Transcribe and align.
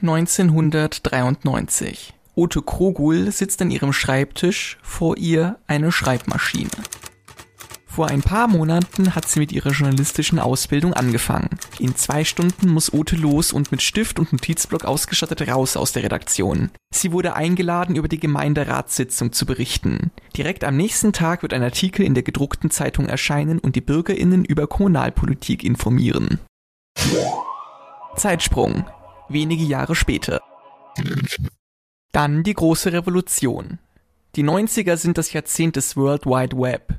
1993. 0.00 2.14
Ute 2.36 2.62
Krogul 2.62 3.32
sitzt 3.32 3.60
an 3.62 3.72
ihrem 3.72 3.92
Schreibtisch, 3.92 4.78
vor 4.80 5.16
ihr 5.16 5.58
eine 5.66 5.90
Schreibmaschine. 5.90 6.70
Vor 7.98 8.06
ein 8.06 8.22
paar 8.22 8.46
Monaten 8.46 9.16
hat 9.16 9.28
sie 9.28 9.40
mit 9.40 9.50
ihrer 9.50 9.70
journalistischen 9.70 10.38
Ausbildung 10.38 10.94
angefangen. 10.94 11.48
In 11.80 11.96
zwei 11.96 12.22
Stunden 12.22 12.68
muss 12.68 12.92
Ute 12.92 13.16
los 13.16 13.52
und 13.52 13.72
mit 13.72 13.82
Stift 13.82 14.20
und 14.20 14.32
Notizblock 14.32 14.84
ausgestattet 14.84 15.48
raus 15.48 15.76
aus 15.76 15.90
der 15.90 16.04
Redaktion. 16.04 16.70
Sie 16.94 17.10
wurde 17.10 17.34
eingeladen, 17.34 17.96
über 17.96 18.06
die 18.06 18.20
Gemeinderatssitzung 18.20 19.32
zu 19.32 19.46
berichten. 19.46 20.12
Direkt 20.36 20.62
am 20.62 20.76
nächsten 20.76 21.12
Tag 21.12 21.42
wird 21.42 21.52
ein 21.52 21.64
Artikel 21.64 22.06
in 22.06 22.14
der 22.14 22.22
gedruckten 22.22 22.70
Zeitung 22.70 23.08
erscheinen 23.08 23.58
und 23.58 23.74
die 23.74 23.80
BürgerInnen 23.80 24.44
über 24.44 24.68
Kommunalpolitik 24.68 25.64
informieren. 25.64 26.38
Zeitsprung. 28.14 28.84
Wenige 29.28 29.64
Jahre 29.64 29.94
später. 29.94 30.40
Dann 32.12 32.42
die 32.42 32.54
große 32.54 32.92
Revolution. 32.92 33.78
Die 34.36 34.42
90er 34.42 34.96
sind 34.96 35.18
das 35.18 35.32
Jahrzehnt 35.32 35.76
des 35.76 35.96
World 35.96 36.24
Wide 36.24 36.56
Web. 36.56 36.98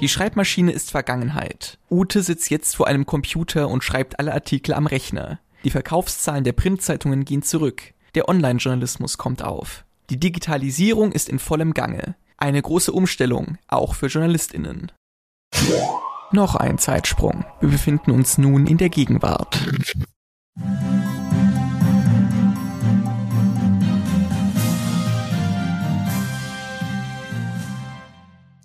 Die 0.00 0.08
Schreibmaschine 0.08 0.70
ist 0.70 0.90
Vergangenheit. 0.90 1.78
Ute 1.90 2.22
sitzt 2.22 2.50
jetzt 2.50 2.76
vor 2.76 2.86
einem 2.86 3.06
Computer 3.06 3.68
und 3.68 3.82
schreibt 3.82 4.18
alle 4.20 4.32
Artikel 4.32 4.74
am 4.74 4.86
Rechner. 4.86 5.40
Die 5.64 5.70
Verkaufszahlen 5.70 6.44
der 6.44 6.52
Printzeitungen 6.52 7.24
gehen 7.24 7.42
zurück. 7.42 7.94
Der 8.14 8.28
Online-Journalismus 8.28 9.18
kommt 9.18 9.42
auf. 9.42 9.84
Die 10.10 10.20
Digitalisierung 10.20 11.12
ist 11.12 11.28
in 11.28 11.38
vollem 11.38 11.74
Gange. 11.74 12.16
Eine 12.36 12.62
große 12.62 12.92
Umstellung, 12.92 13.58
auch 13.66 13.94
für 13.94 14.06
JournalistInnen. 14.06 14.92
Noch 16.30 16.56
ein 16.56 16.76
Zeitsprung. 16.76 17.46
Wir 17.60 17.70
befinden 17.70 18.10
uns 18.10 18.36
nun 18.36 18.66
in 18.66 18.76
der 18.76 18.90
Gegenwart. 18.90 19.58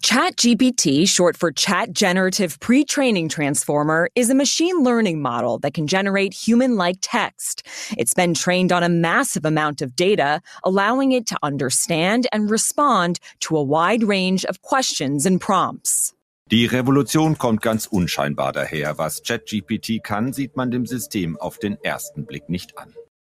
ChatGPT, 0.01 1.07
short 1.07 1.37
for 1.37 1.53
Chat 1.53 1.93
Generative 1.93 2.59
Pre-Training 2.59 3.29
Transformer, 3.29 4.09
is 4.15 4.29
a 4.29 4.35
machine 4.35 4.83
learning 4.83 5.21
model 5.21 5.57
that 5.59 5.73
can 5.73 5.87
generate 5.87 6.33
human-like 6.33 6.97
text. 7.01 7.65
It's 7.97 8.13
been 8.13 8.33
trained 8.33 8.73
on 8.73 8.83
a 8.83 8.89
massive 8.89 9.45
amount 9.45 9.81
of 9.81 9.95
data, 9.95 10.41
allowing 10.65 11.13
it 11.13 11.25
to 11.27 11.37
understand 11.41 12.27
and 12.33 12.51
respond 12.51 13.19
to 13.39 13.55
a 13.55 13.63
wide 13.63 14.03
range 14.03 14.43
of 14.45 14.61
questions 14.61 15.25
and 15.25 15.39
prompts. 15.39 16.13
Die 16.53 16.67
Revolution 16.67 17.39
kommt 17.39 17.63
ganz 17.63 17.87
unscheinbar 17.87 18.51
daher. 18.51 18.99
Was 18.99 19.23
ChatGPT 19.23 20.03
kann, 20.03 20.33
sieht 20.33 20.55
man 20.55 20.69
dem 20.69 20.85
System 20.85 21.35
auf 21.35 21.57
den 21.57 21.81
ersten 21.81 22.27
Blick 22.27 22.47
nicht 22.47 22.77
an. 22.77 22.93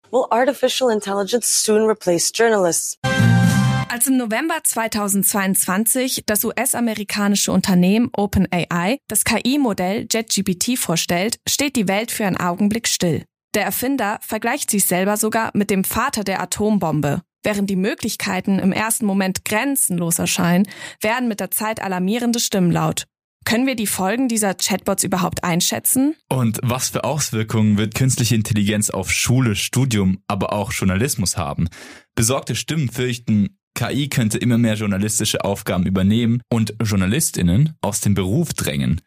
Will 0.10 0.26
artificial 0.32 0.92
intelligence 0.92 1.64
soon 1.64 1.84
replace 1.84 2.32
journalists? 2.34 2.98
Als 3.88 4.08
im 4.08 4.18
November 4.18 4.56
2022 4.64 6.24
das 6.26 6.44
US-amerikanische 6.44 7.52
Unternehmen 7.52 8.10
OpenAI 8.18 8.98
das 9.08 9.26
KI-Modell 9.26 10.08
JetGPT 10.12 10.80
vorstellt, 10.80 11.38
steht 11.48 11.76
die 11.76 11.88
Welt 11.88 12.10
für 12.10 12.26
einen 12.26 12.38
Augenblick 12.38 12.88
still. 12.88 13.26
Der 13.54 13.64
Erfinder 13.64 14.18
vergleicht 14.24 14.72
sich 14.72 14.88
selber 14.88 15.18
sogar 15.18 15.52
mit 15.54 15.70
dem 15.70 15.84
Vater 15.84 16.24
der 16.24 16.42
Atombombe. 16.42 17.22
Während 17.44 17.70
die 17.70 17.76
Möglichkeiten 17.76 18.60
im 18.60 18.72
ersten 18.72 19.06
Moment 19.06 19.46
grenzenlos 19.46 20.18
erscheinen, 20.18 20.68
werden 21.02 21.28
mit 21.28 21.40
der 21.40 21.52
Zeit 21.52 21.82
alarmierende 21.82 22.40
Stimmen 22.40 22.72
laut. 22.72 23.06
Können 23.46 23.68
wir 23.68 23.76
die 23.76 23.88
Folgen 23.88 24.30
dieser 24.30 24.54
Chatbots 24.54 25.04
überhaupt 25.04 25.44
einschätzen? 25.44 26.16
Und 26.30 26.60
was 26.64 26.90
für 26.90 27.04
Auswirkungen 27.04 27.78
wird 27.78 27.94
künstliche 27.94 28.36
Intelligenz 28.36 28.90
auf 28.90 29.12
Schule, 29.12 29.56
Studium, 29.56 30.20
aber 30.28 30.54
auch 30.54 30.72
Journalismus 30.72 31.36
haben? 31.36 31.68
Besorgte 32.16 32.56
Stimmen 32.56 32.90
fürchten, 32.90 33.58
KI 33.76 34.08
könnte 34.08 34.38
immer 34.38 34.58
mehr 34.58 34.76
journalistische 34.76 35.44
Aufgaben 35.44 35.86
übernehmen 35.86 36.42
und 36.50 36.76
Journalistinnen 36.82 37.74
aus 37.82 38.02
dem 38.02 38.14
Beruf 38.14 38.54
drängen. 38.54 39.02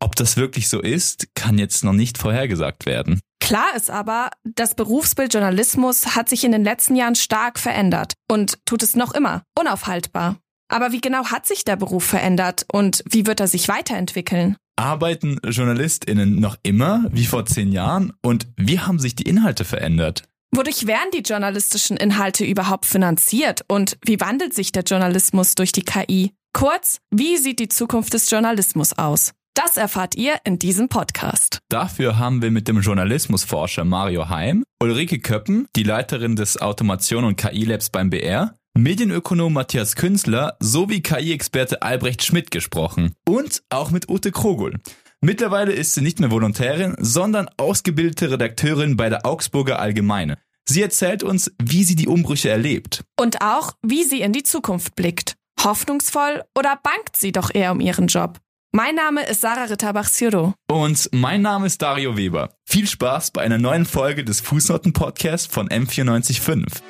Ob 0.00 0.16
das 0.16 0.36
wirklich 0.36 0.68
so 0.68 0.80
ist, 0.80 1.28
kann 1.34 1.58
jetzt 1.58 1.84
noch 1.84 1.92
nicht 1.92 2.18
vorhergesagt 2.18 2.86
werden. 2.86 3.20
Klar 3.42 3.74
ist 3.74 3.90
aber, 3.90 4.30
das 4.44 4.76
Berufsbild 4.76 5.34
Journalismus 5.34 6.14
hat 6.14 6.28
sich 6.28 6.44
in 6.44 6.52
den 6.52 6.62
letzten 6.62 6.94
Jahren 6.94 7.16
stark 7.16 7.58
verändert 7.58 8.12
und 8.30 8.64
tut 8.66 8.84
es 8.84 8.94
noch 8.94 9.14
immer, 9.14 9.42
unaufhaltbar. 9.58 10.36
Aber 10.68 10.92
wie 10.92 11.00
genau 11.00 11.26
hat 11.26 11.44
sich 11.44 11.64
der 11.64 11.74
Beruf 11.74 12.04
verändert 12.04 12.64
und 12.72 13.02
wie 13.10 13.26
wird 13.26 13.40
er 13.40 13.48
sich 13.48 13.66
weiterentwickeln? 13.66 14.56
Arbeiten 14.76 15.40
JournalistInnen 15.44 16.38
noch 16.38 16.56
immer 16.62 17.04
wie 17.10 17.26
vor 17.26 17.44
zehn 17.44 17.72
Jahren 17.72 18.12
und 18.22 18.46
wie 18.56 18.78
haben 18.78 19.00
sich 19.00 19.16
die 19.16 19.28
Inhalte 19.28 19.64
verändert? 19.64 20.22
Wodurch 20.54 20.86
werden 20.86 21.10
die 21.12 21.22
journalistischen 21.22 21.96
Inhalte 21.96 22.44
überhaupt 22.44 22.86
finanziert 22.86 23.62
und 23.66 23.98
wie 24.04 24.20
wandelt 24.20 24.54
sich 24.54 24.70
der 24.70 24.84
Journalismus 24.84 25.56
durch 25.56 25.72
die 25.72 25.82
KI? 25.82 26.30
Kurz, 26.52 26.98
wie 27.10 27.38
sieht 27.38 27.58
die 27.58 27.68
Zukunft 27.68 28.14
des 28.14 28.30
Journalismus 28.30 28.92
aus? 28.96 29.32
Das 29.54 29.76
erfahrt 29.76 30.14
ihr 30.16 30.36
in 30.44 30.58
diesem 30.58 30.88
Podcast. 30.88 31.58
Dafür 31.68 32.18
haben 32.18 32.40
wir 32.40 32.50
mit 32.50 32.68
dem 32.68 32.80
Journalismusforscher 32.80 33.84
Mario 33.84 34.30
Heim, 34.30 34.64
Ulrike 34.82 35.18
Köppen, 35.18 35.66
die 35.76 35.82
Leiterin 35.82 36.36
des 36.36 36.60
Automation- 36.62 37.24
und 37.24 37.36
KI-Labs 37.36 37.90
beim 37.90 38.08
BR, 38.08 38.54
Medienökonom 38.74 39.52
Matthias 39.52 39.94
Künstler 39.94 40.56
sowie 40.58 41.02
KI-Experte 41.02 41.82
Albrecht 41.82 42.24
Schmidt 42.24 42.50
gesprochen. 42.50 43.12
Und 43.28 43.62
auch 43.68 43.90
mit 43.90 44.08
Ute 44.08 44.32
Krogul. 44.32 44.78
Mittlerweile 45.20 45.72
ist 45.72 45.92
sie 45.92 46.00
nicht 46.00 46.18
mehr 46.18 46.30
Volontärin, 46.30 46.96
sondern 46.98 47.50
ausgebildete 47.58 48.30
Redakteurin 48.30 48.96
bei 48.96 49.10
der 49.10 49.26
Augsburger 49.26 49.78
Allgemeine. 49.78 50.38
Sie 50.66 50.80
erzählt 50.80 51.22
uns, 51.22 51.52
wie 51.62 51.84
sie 51.84 51.96
die 51.96 52.08
Umbrüche 52.08 52.48
erlebt. 52.48 53.04
Und 53.20 53.42
auch, 53.42 53.74
wie 53.82 54.04
sie 54.04 54.22
in 54.22 54.32
die 54.32 54.44
Zukunft 54.44 54.96
blickt. 54.96 55.34
Hoffnungsvoll 55.62 56.42
oder 56.58 56.78
bangt 56.82 57.16
sie 57.16 57.32
doch 57.32 57.54
eher 57.54 57.72
um 57.72 57.80
ihren 57.80 58.06
Job? 58.06 58.40
Mein 58.74 58.94
Name 58.94 59.22
ist 59.26 59.42
Sarah 59.42 59.64
Ritterbach-Siro. 59.64 60.54
Und 60.70 61.10
mein 61.12 61.42
Name 61.42 61.66
ist 61.66 61.82
Dario 61.82 62.16
Weber. 62.16 62.54
Viel 62.64 62.86
Spaß 62.86 63.30
bei 63.30 63.42
einer 63.42 63.58
neuen 63.58 63.84
Folge 63.84 64.24
des 64.24 64.40
Fußnoten-Podcasts 64.40 65.46
von 65.46 65.68
M945. 65.68 66.80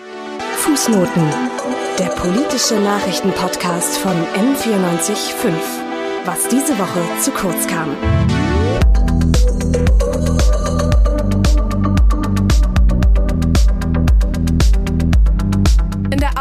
Fußnoten, 0.58 1.24
der 1.98 2.06
politische 2.10 2.76
Nachrichtenpodcast 2.76 3.98
von 3.98 4.12
M945 4.12 5.92
was 6.24 6.46
diese 6.48 6.78
Woche 6.78 7.00
zu 7.20 7.32
kurz 7.32 7.66
kam. 7.66 7.96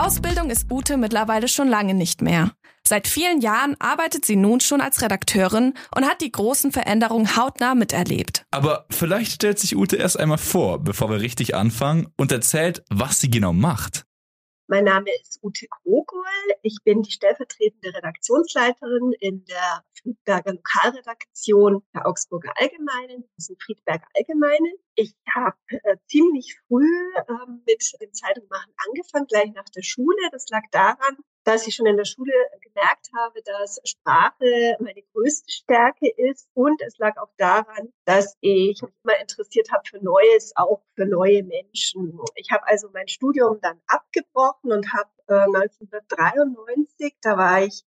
Ausbildung 0.01 0.49
ist 0.49 0.71
Ute 0.71 0.97
mittlerweile 0.97 1.47
schon 1.47 1.67
lange 1.67 1.93
nicht 1.93 2.23
mehr. 2.23 2.53
Seit 2.83 3.07
vielen 3.07 3.39
Jahren 3.39 3.75
arbeitet 3.79 4.25
sie 4.25 4.35
nun 4.35 4.59
schon 4.59 4.81
als 4.81 5.03
Redakteurin 5.03 5.75
und 5.95 6.05
hat 6.05 6.21
die 6.21 6.31
großen 6.31 6.71
Veränderungen 6.71 7.37
hautnah 7.37 7.75
miterlebt. 7.75 8.43
Aber 8.49 8.87
vielleicht 8.89 9.33
stellt 9.33 9.59
sich 9.59 9.75
Ute 9.75 9.97
erst 9.97 10.19
einmal 10.19 10.39
vor, 10.39 10.79
bevor 10.79 11.11
wir 11.11 11.21
richtig 11.21 11.53
anfangen 11.53 12.07
und 12.17 12.31
erzählt, 12.31 12.83
was 12.89 13.21
sie 13.21 13.29
genau 13.29 13.53
macht. 13.53 14.05
Mein 14.71 14.85
Name 14.85 15.09
ist 15.21 15.37
Ute 15.43 15.67
Krogol. 15.67 16.23
Ich 16.61 16.77
bin 16.85 17.01
die 17.01 17.11
stellvertretende 17.11 17.93
Redaktionsleiterin 17.93 19.11
in 19.19 19.43
der 19.43 19.83
Friedberger 20.01 20.53
Lokalredaktion 20.53 21.83
der 21.93 22.07
Augsburger 22.07 22.53
Allgemeinen, 22.55 23.25
das 23.35 23.49
ist 23.49 23.61
Friedberger 23.61 24.07
Allgemeinen. 24.15 24.71
Ich 24.95 25.13
habe 25.35 25.57
äh, 25.67 25.97
ziemlich 26.07 26.57
früh 26.69 26.87
äh, 26.87 27.51
mit 27.67 27.83
dem 28.01 28.13
Zeitungmachen 28.13 28.71
angefangen, 28.87 29.27
gleich 29.27 29.51
nach 29.51 29.67
der 29.75 29.83
Schule. 29.83 30.29
Das 30.31 30.45
lag 30.47 30.63
daran, 30.71 31.17
dass 31.43 31.67
ich 31.67 31.75
schon 31.75 31.85
in 31.85 31.97
der 31.97 32.05
Schule 32.05 32.33
gemerkt 32.61 33.09
habe, 33.17 33.41
dass 33.43 33.79
Sprache 33.83 34.75
meine 34.79 35.01
größte 35.13 35.51
Stärke 35.51 36.09
ist. 36.09 36.47
Und 36.53 36.81
es 36.81 36.97
lag 36.97 37.17
auch 37.17 37.31
daran, 37.37 37.91
dass 38.05 38.37
ich 38.41 38.81
mich 38.81 38.93
immer 39.03 39.19
interessiert 39.19 39.71
habe 39.71 39.83
für 39.87 40.03
Neues, 40.03 40.53
auch 40.55 40.81
für 40.95 41.05
neue 41.05 41.43
Menschen. 41.43 42.19
Ich 42.35 42.51
habe 42.51 42.65
also 42.67 42.89
mein 42.93 43.07
Studium 43.07 43.59
dann 43.61 43.81
abgebrochen 43.87 44.71
und 44.71 44.93
habe 44.93 45.09
äh, 45.27 45.33
1993, 45.33 47.15
da 47.21 47.37
war 47.37 47.63
ich 47.63 47.83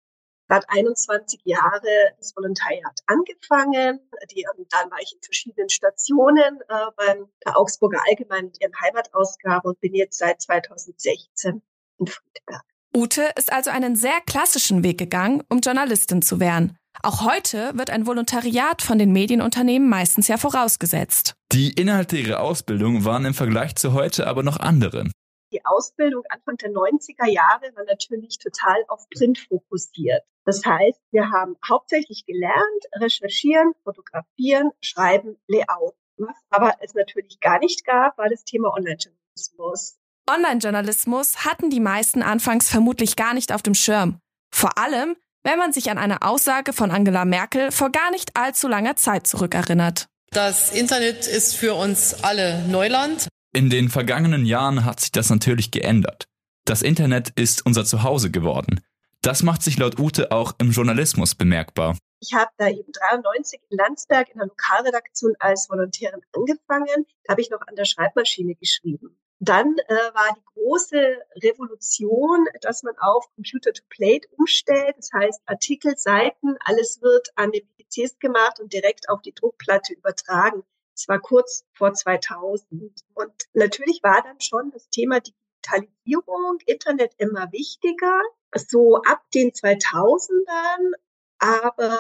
gerade 0.48 0.68
21 0.68 1.42
Jahre 1.46 2.14
das 2.18 2.36
Volontariat 2.36 3.00
angefangen. 3.06 4.00
Die, 4.32 4.46
dann 4.70 4.92
war 4.92 5.00
ich 5.00 5.14
in 5.14 5.22
verschiedenen 5.22 5.70
Stationen 5.70 6.60
äh, 6.68 6.86
beim 6.98 7.30
Augsburger 7.46 8.02
Allgemeinen 8.08 8.52
ihren 8.60 8.74
Heimatausgabe 8.82 9.70
und 9.70 9.80
bin 9.80 9.94
jetzt 9.94 10.18
seit 10.18 10.42
2016 10.42 11.62
in 12.00 12.08
Friedberg. 12.08 12.71
Ute 12.96 13.30
ist 13.38 13.54
also 13.54 13.70
einen 13.70 13.96
sehr 13.96 14.20
klassischen 14.26 14.84
Weg 14.84 14.98
gegangen, 14.98 15.44
um 15.50 15.60
Journalistin 15.60 16.22
zu 16.22 16.42
werden. 16.42 16.78
Auch 17.04 17.24
heute 17.24 17.72
wird 17.76 17.90
ein 17.90 18.06
Volontariat 18.06 18.82
von 18.82 19.00
den 19.00 19.14
Medienunternehmen 19.14 19.88
meistens 19.88 20.28
ja 20.28 20.38
vorausgesetzt. 20.38 21.34
Die 21.54 21.72
Inhalte 21.72 22.18
ihrer 22.18 22.42
Ausbildung 22.42 23.06
waren 23.06 23.24
im 23.24 23.34
Vergleich 23.34 23.76
zu 23.76 23.94
heute 23.94 24.28
aber 24.28 24.44
noch 24.44 24.60
andere. 24.60 25.06
Die 25.54 25.66
Ausbildung 25.66 26.24
Anfang 26.30 26.58
der 26.58 26.72
90er 26.72 27.28
Jahre 27.28 27.74
war 27.76 27.86
natürlich 27.86 28.38
total 28.40 28.84
auf 28.90 29.06
Print 29.10 29.40
fokussiert. 29.40 30.24
Das 30.46 30.66
heißt, 30.66 31.00
wir 31.12 31.32
haben 31.32 31.56
hauptsächlich 31.68 32.26
gelernt, 32.26 32.86
recherchieren, 32.96 33.74
fotografieren, 33.84 34.72
schreiben, 34.82 35.38
Layout. 35.48 35.96
Was 36.18 36.36
aber 36.50 36.76
es 36.82 36.94
natürlich 36.94 37.40
gar 37.40 37.60
nicht 37.60 37.86
gab, 37.86 38.18
war 38.18 38.30
das 38.30 38.44
Thema 38.44 38.74
Online-Journalismus. 38.74 39.98
Online-Journalismus 40.30 41.46
hatten 41.46 41.70
die 41.70 41.80
meisten 41.80 42.22
anfangs 42.24 42.70
vermutlich 42.70 43.16
gar 43.16 43.34
nicht 43.34 43.52
auf 43.52 43.62
dem 43.62 43.74
Schirm. 43.74 44.20
Vor 44.54 44.78
allem, 44.78 45.16
wenn 45.44 45.58
man 45.58 45.74
sich 45.74 45.90
an 45.90 45.98
eine 45.98 46.22
Aussage 46.22 46.74
von 46.74 46.92
Angela 46.92 47.26
Merkel 47.26 47.72
vor 47.72 47.92
gar 47.92 48.12
nicht 48.12 48.38
allzu 48.38 48.68
langer 48.68 48.96
Zeit 48.96 49.28
zurückerinnert. 49.28 50.08
Das 50.32 50.72
Internet 50.72 51.28
ist 51.28 51.56
für 51.56 51.74
uns 51.74 52.24
alle 52.24 52.66
Neuland. 52.68 53.28
In 53.54 53.70
den 53.70 53.90
vergangenen 53.90 54.46
Jahren 54.46 54.86
hat 54.86 55.02
sich 55.02 55.12
das 55.12 55.30
natürlich 55.30 55.72
geändert. 55.72 56.26
Das 56.66 56.82
Internet 56.82 57.32
ist 57.32 57.66
unser 57.66 57.84
Zuhause 57.84 58.32
geworden. 58.32 58.82
Das 59.22 59.44
macht 59.44 59.62
sich 59.62 59.78
laut 59.78 60.00
Ute 60.00 60.32
auch 60.32 60.54
im 60.60 60.72
Journalismus 60.72 61.36
bemerkbar. 61.36 61.98
Ich 62.22 62.34
habe 62.34 62.52
da 62.58 62.70
eben 62.70 62.92
93 62.92 63.60
in 63.70 63.78
Landsberg 63.78 64.30
in 64.30 64.38
der 64.38 64.48
Lokalredaktion 64.48 65.34
als 65.40 65.70
Volontärin 65.70 66.22
angefangen. 66.34 67.06
Da 67.24 67.32
habe 67.32 67.42
ich 67.42 67.50
noch 67.50 67.62
an 67.68 67.76
der 67.76 67.86
Schreibmaschine 67.86 68.56
geschrieben. 68.56 69.18
Dann 69.44 69.76
äh, 69.88 69.96
war 70.14 70.36
die 70.36 70.44
große 70.54 71.18
Revolution, 71.44 72.46
dass 72.62 72.84
man 72.84 72.96
auf 73.00 73.26
Computer-to-Plate 73.34 74.28
umstellt. 74.38 74.96
Das 75.00 75.10
heißt, 75.12 75.42
Artikel, 75.48 75.98
Seiten, 75.98 76.58
alles 76.64 77.02
wird 77.02 77.30
an 77.36 77.52
den 77.52 77.68
PCs 77.76 78.20
gemacht 78.20 78.60
und 78.60 78.72
direkt 78.72 79.10
auf 79.10 79.24
die 79.24 79.34
Druckplatte 79.34 79.94
übertragen. 79.94 80.62
Das 80.94 81.08
war 81.08 81.20
kurz 81.20 81.66
vor 81.74 81.92
2000. 81.92 83.04
Und 83.16 83.34
natürlich 83.54 84.04
war 84.04 84.22
dann 84.22 84.40
schon 84.40 84.70
das 84.70 84.88
Thema 84.90 85.20
Digitalisierung, 85.20 86.60
Internet 86.68 87.16
immer 87.18 87.52
wichtiger. 87.52 88.22
So 88.56 88.98
ab 88.98 89.24
den 89.34 89.54
2000ern. 89.54 90.92
Aber 91.40 91.98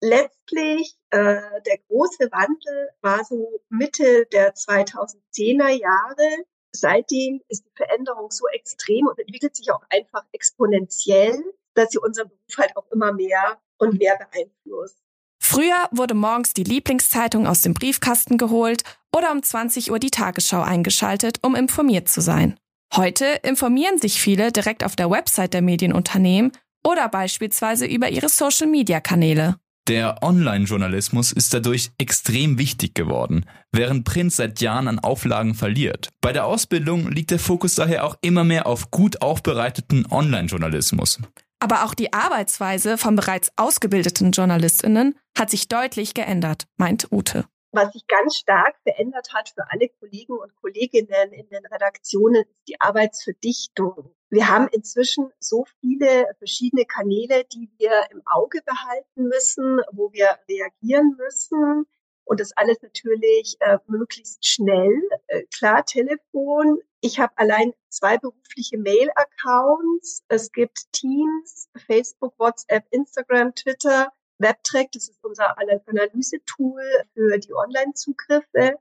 letztlich 0.00 0.96
äh, 1.10 1.40
der 1.66 1.78
große 1.88 2.30
Wandel 2.30 2.90
war 3.00 3.24
so 3.24 3.60
Mitte 3.68 4.26
der 4.32 4.54
2010er 4.54 5.68
Jahre. 5.70 6.44
Seitdem 6.72 7.40
ist 7.48 7.64
die 7.64 7.76
Veränderung 7.76 8.30
so 8.30 8.46
extrem 8.48 9.06
und 9.06 9.18
entwickelt 9.18 9.56
sich 9.56 9.70
auch 9.70 9.82
einfach 9.90 10.24
exponentiell, 10.32 11.42
dass 11.74 11.90
sie 11.90 11.98
unseren 11.98 12.28
Beruf 12.28 12.58
halt 12.58 12.76
auch 12.76 12.86
immer 12.92 13.12
mehr 13.12 13.58
und 13.78 13.98
mehr 13.98 14.16
beeinflusst. 14.16 14.98
Früher 15.40 15.88
wurde 15.92 16.14
morgens 16.14 16.52
die 16.52 16.64
Lieblingszeitung 16.64 17.46
aus 17.46 17.62
dem 17.62 17.72
Briefkasten 17.72 18.36
geholt 18.36 18.82
oder 19.16 19.32
um 19.32 19.42
20 19.42 19.90
Uhr 19.90 19.98
die 19.98 20.10
Tagesschau 20.10 20.60
eingeschaltet, 20.60 21.38
um 21.42 21.54
informiert 21.54 22.08
zu 22.08 22.20
sein. 22.20 22.58
Heute 22.94 23.24
informieren 23.42 23.98
sich 23.98 24.20
viele 24.20 24.52
direkt 24.52 24.84
auf 24.84 24.96
der 24.96 25.10
Website 25.10 25.54
der 25.54 25.62
Medienunternehmen 25.62 26.52
oder 26.84 27.08
beispielsweise 27.08 27.86
über 27.86 28.08
ihre 28.08 28.28
Social-Media-Kanäle. 28.28 29.58
Der 29.88 30.22
Online-Journalismus 30.22 31.32
ist 31.32 31.54
dadurch 31.54 31.92
extrem 31.96 32.58
wichtig 32.58 32.94
geworden, 32.94 33.46
während 33.72 34.04
Print 34.04 34.34
seit 34.34 34.60
Jahren 34.60 34.86
an 34.86 34.98
Auflagen 34.98 35.54
verliert. 35.54 36.10
Bei 36.20 36.30
der 36.30 36.44
Ausbildung 36.44 37.10
liegt 37.10 37.30
der 37.30 37.38
Fokus 37.38 37.74
daher 37.76 38.04
auch 38.04 38.16
immer 38.20 38.44
mehr 38.44 38.66
auf 38.66 38.90
gut 38.90 39.22
aufbereiteten 39.22 40.04
Online-Journalismus. 40.10 41.20
Aber 41.58 41.84
auch 41.84 41.94
die 41.94 42.12
Arbeitsweise 42.12 42.98
von 42.98 43.16
bereits 43.16 43.50
ausgebildeten 43.56 44.32
Journalistinnen 44.32 45.18
hat 45.36 45.48
sich 45.48 45.68
deutlich 45.68 46.12
geändert, 46.12 46.66
meint 46.76 47.10
Ute. 47.10 47.46
Was 47.72 47.90
sich 47.94 48.06
ganz 48.06 48.36
stark 48.36 48.74
verändert 48.82 49.32
hat 49.32 49.48
für 49.48 49.70
alle 49.70 49.88
Kollegen 50.00 50.34
und 50.34 50.54
Kolleginnen 50.56 51.32
in 51.32 51.48
den 51.48 51.64
Redaktionen, 51.64 52.42
ist 52.42 52.68
die 52.68 52.78
Arbeitsverdichtung. 52.78 54.14
Wir 54.30 54.48
haben 54.48 54.68
inzwischen 54.68 55.30
so 55.38 55.64
viele 55.80 56.26
verschiedene 56.38 56.84
Kanäle, 56.84 57.44
die 57.44 57.70
wir 57.78 58.10
im 58.10 58.22
Auge 58.26 58.60
behalten 58.64 59.24
müssen, 59.28 59.80
wo 59.92 60.12
wir 60.12 60.38
reagieren 60.48 61.16
müssen. 61.16 61.86
Und 62.24 62.40
das 62.40 62.54
alles 62.54 62.76
natürlich 62.82 63.56
äh, 63.60 63.78
möglichst 63.86 64.46
schnell. 64.46 65.00
Äh, 65.28 65.44
klar, 65.44 65.86
Telefon. 65.86 66.78
Ich 67.00 67.18
habe 67.18 67.32
allein 67.36 67.72
zwei 67.88 68.18
berufliche 68.18 68.76
Mail-Accounts. 68.76 70.24
Es 70.28 70.52
gibt 70.52 70.92
Teams, 70.92 71.70
Facebook, 71.86 72.34
WhatsApp, 72.38 72.84
Instagram, 72.90 73.54
Twitter, 73.54 74.12
WebTrack. 74.38 74.92
Das 74.92 75.08
ist 75.08 75.24
unser 75.24 75.56
Analyse-Tool 75.56 76.82
für 77.14 77.38
die 77.38 77.54
Online-Zugriffe. 77.54 78.78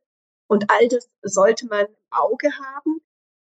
Und 0.48 0.70
all 0.70 0.90
das 0.90 1.10
sollte 1.22 1.68
man 1.68 1.86
im 1.86 1.96
Auge 2.10 2.50
haben. 2.52 3.00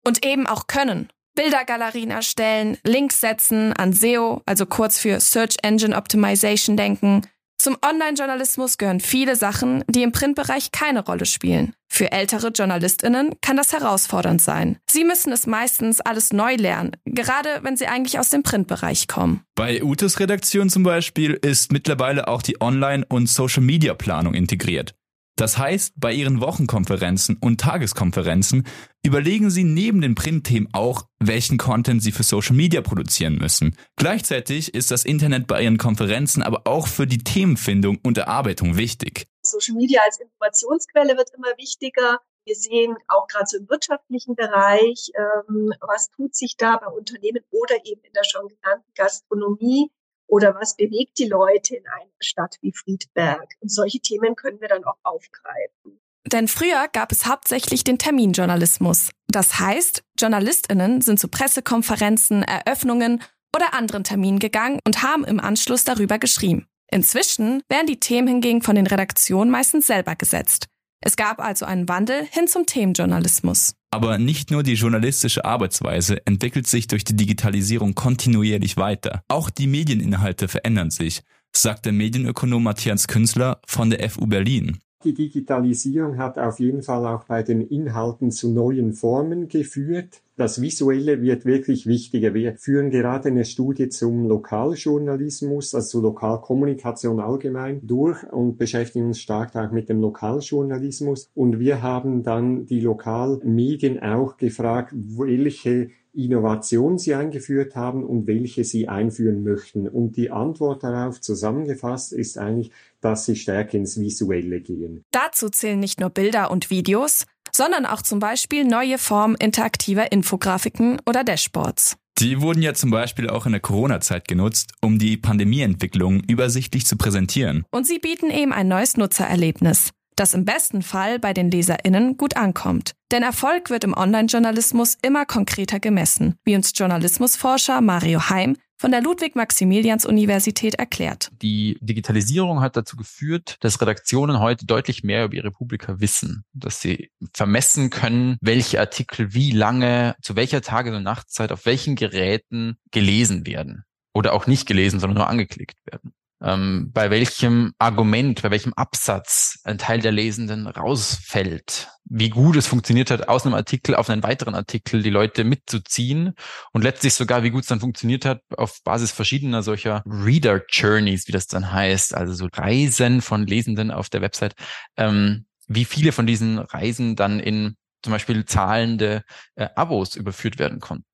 Und 0.04 0.25
eben 0.25 0.47
auch 0.47 0.65
können. 0.65 1.12
Bildergalerien 1.36 2.12
erstellen, 2.12 2.78
Links 2.83 3.19
setzen, 3.19 3.74
an 3.74 3.94
SEO, 3.94 4.42
also 4.45 4.66
kurz 4.66 5.00
für 5.00 5.19
Search 5.19 5.57
Engine 5.63 5.95
Optimization 5.95 6.78
denken. 6.78 7.22
Zum 7.62 7.78
Online-Journalismus 7.86 8.80
gehören 8.80 9.00
viele 9.00 9.36
Sachen, 9.36 9.83
die 9.88 10.01
im 10.01 10.12
Printbereich 10.12 10.72
keine 10.72 11.06
Rolle 11.06 11.28
spielen. 11.28 11.74
Für 11.88 12.12
ältere 12.12 12.48
JournalistInnen 12.48 13.36
kann 13.42 13.56
das 13.56 13.72
herausfordernd 13.72 14.42
sein. 14.42 14.80
Sie 14.89 15.04
müssen 15.04 15.31
es 15.31 15.45
meistens 15.45 16.01
alles 16.01 16.33
neu 16.33 16.56
lernen, 16.56 16.98
gerade 17.06 17.60
wenn 17.62 17.78
sie 17.78 17.86
eigentlich 17.86 18.18
aus 18.18 18.31
dem 18.31 18.42
Printbereich 18.42 19.07
kommen. 19.07 19.44
Bei 19.54 19.83
Utes 19.83 20.19
Redaktion 20.19 20.69
zum 20.72 20.81
Beispiel 20.81 21.33
ist 21.33 21.72
mittlerweile 21.72 22.28
auch 22.28 22.42
die 22.42 22.60
Online- 22.60 23.06
und 23.07 23.30
Social-Media-Planung 23.30 24.33
integriert. 24.33 24.95
Das 25.41 25.57
heißt, 25.57 25.93
bei 25.97 26.13
Ihren 26.13 26.39
Wochenkonferenzen 26.39 27.35
und 27.41 27.59
Tageskonferenzen 27.59 28.67
überlegen 29.03 29.49
Sie 29.49 29.63
neben 29.63 29.99
den 29.99 30.13
Printthemen 30.13 30.69
auch, 30.71 31.07
welchen 31.17 31.57
Content 31.57 32.03
Sie 32.03 32.11
für 32.11 32.21
Social 32.21 32.55
Media 32.55 32.81
produzieren 32.81 33.39
müssen. 33.39 33.75
Gleichzeitig 33.95 34.75
ist 34.75 34.91
das 34.91 35.03
Internet 35.03 35.47
bei 35.47 35.63
Ihren 35.63 35.79
Konferenzen 35.79 36.43
aber 36.43 36.67
auch 36.67 36.85
für 36.85 37.07
die 37.07 37.23
Themenfindung 37.23 37.97
und 38.03 38.19
Erarbeitung 38.19 38.77
wichtig. 38.77 39.25
Social 39.41 39.73
Media 39.73 40.01
als 40.05 40.19
Informationsquelle 40.19 41.17
wird 41.17 41.31
immer 41.35 41.57
wichtiger. 41.57 42.19
Wir 42.45 42.55
sehen 42.55 42.95
auch 43.07 43.25
gerade 43.25 43.47
so 43.47 43.57
im 43.57 43.67
wirtschaftlichen 43.67 44.35
Bereich, 44.35 45.09
ähm, 45.17 45.73
was 45.81 46.11
tut 46.11 46.35
sich 46.35 46.55
da 46.55 46.77
bei 46.77 46.85
Unternehmen 46.85 47.44
oder 47.49 47.77
eben 47.83 48.01
in 48.03 48.13
der 48.13 48.25
schon 48.25 48.47
genannten 48.47 48.91
Gastronomie 48.94 49.89
oder 50.31 50.56
was 50.56 50.75
bewegt 50.78 51.19
die 51.19 51.28
Leute 51.28 51.75
in 51.75 51.86
einer 51.88 52.10
Stadt 52.22 52.56
wie 52.62 52.72
Friedberg? 52.72 53.50
Und 53.60 53.69
solche 53.69 54.00
Themen 54.00 54.36
können 54.36 54.62
wir 54.62 54.69
dann 54.69 54.83
auch 54.86 54.98
aufgreifen. 55.04 56.00
Denn 56.25 56.48
früher 56.48 56.88
gab 56.94 57.12
es 57.12 57.25
hauptsächlich 57.25 57.83
den 57.83 57.98
Terminjournalismus. 57.98 59.10
Das 59.28 59.60
heißt, 59.60 60.04
Journalistinnen 60.18 61.01
sind 61.01 61.19
zu 61.19 61.28
Pressekonferenzen, 61.28 62.44
Eröffnungen 62.44 63.22
oder 63.54 63.74
anderen 63.74 64.06
Terminen 64.06 64.39
gegangen 64.39 64.80
und 64.86 65.04
haben 65.04 65.25
im 65.25 65.42
Anschluss 65.42 65.83
darüber 65.83 66.18
geschrieben. 66.18 66.66
Inzwischen 66.89 67.62
werden 67.68 67.88
die 67.88 68.00
Themen 68.00 68.28
hingegen 68.28 68.62
von 68.62 68.75
den 68.75 68.88
Redaktionen 68.88 69.51
meistens 69.51 69.88
selber 69.88 70.16
gesetzt. 70.16 70.68
Es 71.03 71.15
gab 71.15 71.39
also 71.39 71.65
einen 71.65 71.89
Wandel 71.89 72.27
hin 72.30 72.48
zum 72.48 72.68
Themenjournalismus. 72.68 73.74
Aber 73.89 74.19
nicht 74.19 74.52
nur 74.52 74.61
die 74.61 74.75
journalistische 74.75 75.44
Arbeitsweise 75.44 76.25
entwickelt 76.25 76.68
sich 76.68 76.87
durch 76.87 77.04
die 77.04 77.16
Digitalisierung 77.16 77.95
kontinuierlich 77.95 78.78
weiter. 78.78 79.23
Auch 79.28 79.49
die 79.49 79.68
Medieninhalte 79.68 80.47
verändern 80.47 80.92
sich, 80.92 81.23
sagt 81.54 81.85
der 81.85 81.92
Medienökonom 81.92 82.64
Matthias 82.64 83.07
Künstler 83.07 83.59
von 83.66 83.90
der 83.90 84.07
FU 84.09 84.28
Berlin. 84.28 84.78
Die 85.04 85.16
Digitalisierung 85.16 86.19
hat 86.19 86.37
auf 86.37 86.59
jeden 86.59 86.83
Fall 86.83 87.06
auch 87.07 87.23
bei 87.23 87.42
den 87.42 87.61
Inhalten 87.61 88.31
zu 88.31 88.52
neuen 88.52 88.94
Formen 88.94 89.49
geführt. 89.49 90.21
Das 90.42 90.60
Visuelle 90.60 91.21
wird 91.21 91.45
wirklich 91.45 91.86
wichtiger. 91.86 92.33
Wir 92.33 92.56
führen 92.56 92.90
gerade 92.90 93.30
eine 93.30 93.45
Studie 93.45 93.90
zum 93.90 94.28
Lokaljournalismus, 94.28 95.76
also 95.76 95.88
zur 95.88 96.02
Lokalkommunikation 96.02 97.19
allgemein 97.19 97.86
durch 97.86 98.24
und 98.24 98.57
beschäftigen 98.57 99.06
uns 99.06 99.19
stark 99.19 99.56
auch 99.56 99.71
mit 99.71 99.88
dem 99.88 100.02
Lokaljournalismus. 100.02 101.30
Und 101.36 101.60
wir 101.60 101.83
haben 101.83 102.24
dann 102.24 102.66
die 102.66 102.80
Lokalmedien 102.80 104.02
auch 104.02 104.38
gefragt, 104.38 104.95
welche 104.95 105.92
Innovation 106.12 106.98
sie 106.98 107.14
eingeführt 107.14 107.76
haben 107.76 108.04
und 108.04 108.26
welche 108.26 108.64
sie 108.64 108.88
einführen 108.88 109.44
möchten. 109.44 109.88
Und 109.88 110.18
die 110.18 110.31
Antwort 110.31 110.81
darauf 110.81 111.21
zusammengefasst 111.21 112.14
ist 112.14 112.40
eigentlich, 112.40 112.71
dass 113.00 113.28
sie 113.28 113.36
stärker 113.36 113.78
ins 113.78 114.00
Visuelle 114.00 114.60
gehen. 114.60 115.04
Dazu 115.12 115.50
zählen 115.50 115.80
nicht 115.80 116.00
nur 116.00 116.10
Bilder 116.10 116.50
und 116.50 116.71
Videos, 116.71 117.28
sondern 117.55 117.85
auch 117.85 118.01
zum 118.01 118.19
Beispiel 118.19 118.65
neue 118.65 118.97
Formen 118.97 119.35
interaktiver 119.35 120.11
Infografiken 120.11 120.99
oder 121.07 121.23
Dashboards. 121.23 121.97
Die 122.19 122.41
wurden 122.41 122.61
ja 122.61 122.73
zum 122.73 122.91
Beispiel 122.91 123.29
auch 123.29 123.45
in 123.45 123.53
der 123.53 123.61
Corona-Zeit 123.61 124.27
genutzt, 124.27 124.73
um 124.81 124.99
die 124.99 125.17
Pandemieentwicklung 125.17 126.21
übersichtlich 126.27 126.85
zu 126.85 126.97
präsentieren. 126.97 127.65
Und 127.71 127.87
sie 127.87 127.99
bieten 127.99 128.29
eben 128.29 128.53
ein 128.53 128.67
neues 128.67 128.97
Nutzererlebnis 128.97 129.91
das 130.15 130.33
im 130.33 130.45
besten 130.45 130.83
Fall 130.83 131.17
bei 131.19 131.33
den 131.33 131.49
LeserInnen 131.49 132.15
gut 132.17 132.35
ankommt. 132.35 132.93
Denn 133.11 133.23
Erfolg 133.23 133.69
wird 133.69 133.83
im 133.83 133.97
Online-Journalismus 133.97 134.97
immer 135.01 135.25
konkreter 135.25 135.79
gemessen, 135.79 136.35
wie 136.43 136.55
uns 136.55 136.73
Journalismusforscher 136.75 137.81
Mario 137.81 138.29
Heim 138.29 138.55
von 138.81 138.90
der 138.90 139.04
Ludwig-Maximilians-Universität 139.04 140.73
erklärt. 140.73 141.30
Die 141.44 141.78
Digitalisierung 141.81 142.61
hat 142.61 142.76
dazu 142.76 142.97
geführt, 142.97 143.57
dass 143.59 143.80
Redaktionen 143.80 144.40
heute 144.40 144.66
deutlich 144.66 145.04
mehr 145.04 145.26
über 145.26 145.35
ihre 145.35 145.52
Publika 145.52 146.00
wissen, 146.00 146.45
dass 146.52 146.81
sie 146.81 147.11
vermessen 147.31 147.92
können, 147.92 148.38
welche 148.42 148.80
Artikel 148.80 149.35
wie 149.35 149.52
lange, 149.52 150.16
zu 150.23 150.35
welcher 150.35 150.64
Tages- 150.64 150.95
und 150.95 151.04
Nachtzeit, 151.04 151.52
auf 151.52 151.68
welchen 151.68 151.95
Geräten 151.95 152.78
gelesen 152.90 153.45
werden 153.45 153.83
oder 154.14 154.33
auch 154.33 154.47
nicht 154.47 154.66
gelesen, 154.66 155.00
sondern 155.00 155.18
nur 155.18 155.30
angeklickt 155.30 155.78
werden. 155.85 156.14
Ähm, 156.44 156.92
bei 156.94 157.12
welchem 157.12 157.74
Argument, 157.78 158.42
bei 158.42 158.52
welchem 158.52 158.74
Absatz 158.74 159.60
ein 159.64 159.78
Teil 159.78 160.00
der 160.00 160.12
Lesenden 160.12 160.68
rausfällt, 160.68 161.90
wie 162.06 162.30
gut 162.30 162.56
es 162.56 162.68
funktioniert 162.68 163.12
hat, 163.12 163.30
aus 163.30 163.45
einem 163.45 163.56
Artikel 163.56 163.95
auf 163.95 164.10
einen 164.10 164.24
weiteren 164.24 164.56
Artikel 164.56 165.04
die 165.04 165.10
Leute 165.10 165.44
mitzuziehen 165.44 166.33
und 166.74 166.83
letztlich 166.83 167.14
sogar, 167.14 167.44
wie 167.44 167.52
gut 167.52 167.64
es 167.64 167.69
dann 167.69 167.80
funktioniert 167.80 168.26
hat, 168.26 168.42
auf 168.57 168.80
Basis 168.83 169.12
verschiedener 169.12 169.62
solcher 169.62 170.04
Reader 170.06 170.62
Journeys, 170.68 171.28
wie 171.28 171.31
das 171.31 171.48
dann 171.48 171.71
heißt, 171.71 172.16
also 172.16 172.33
so 172.33 172.48
Reisen 172.52 173.21
von 173.21 173.45
Lesenden 173.45 173.92
auf 173.92 174.10
der 174.10 174.21
Website, 174.21 174.56
ähm, 174.98 175.45
wie 175.68 175.86
viele 175.86 176.12
von 176.12 176.26
diesen 176.26 176.57
Reisen 176.57 177.16
dann 177.16 177.40
in 177.40 177.76
zum 178.04 178.12
Beispiel 178.12 178.45
zahlende 178.45 179.24
äh, 179.56 179.68
Abos 179.76 180.16
überführt 180.16 180.57
werden 180.57 180.80
konnten. 180.80 181.06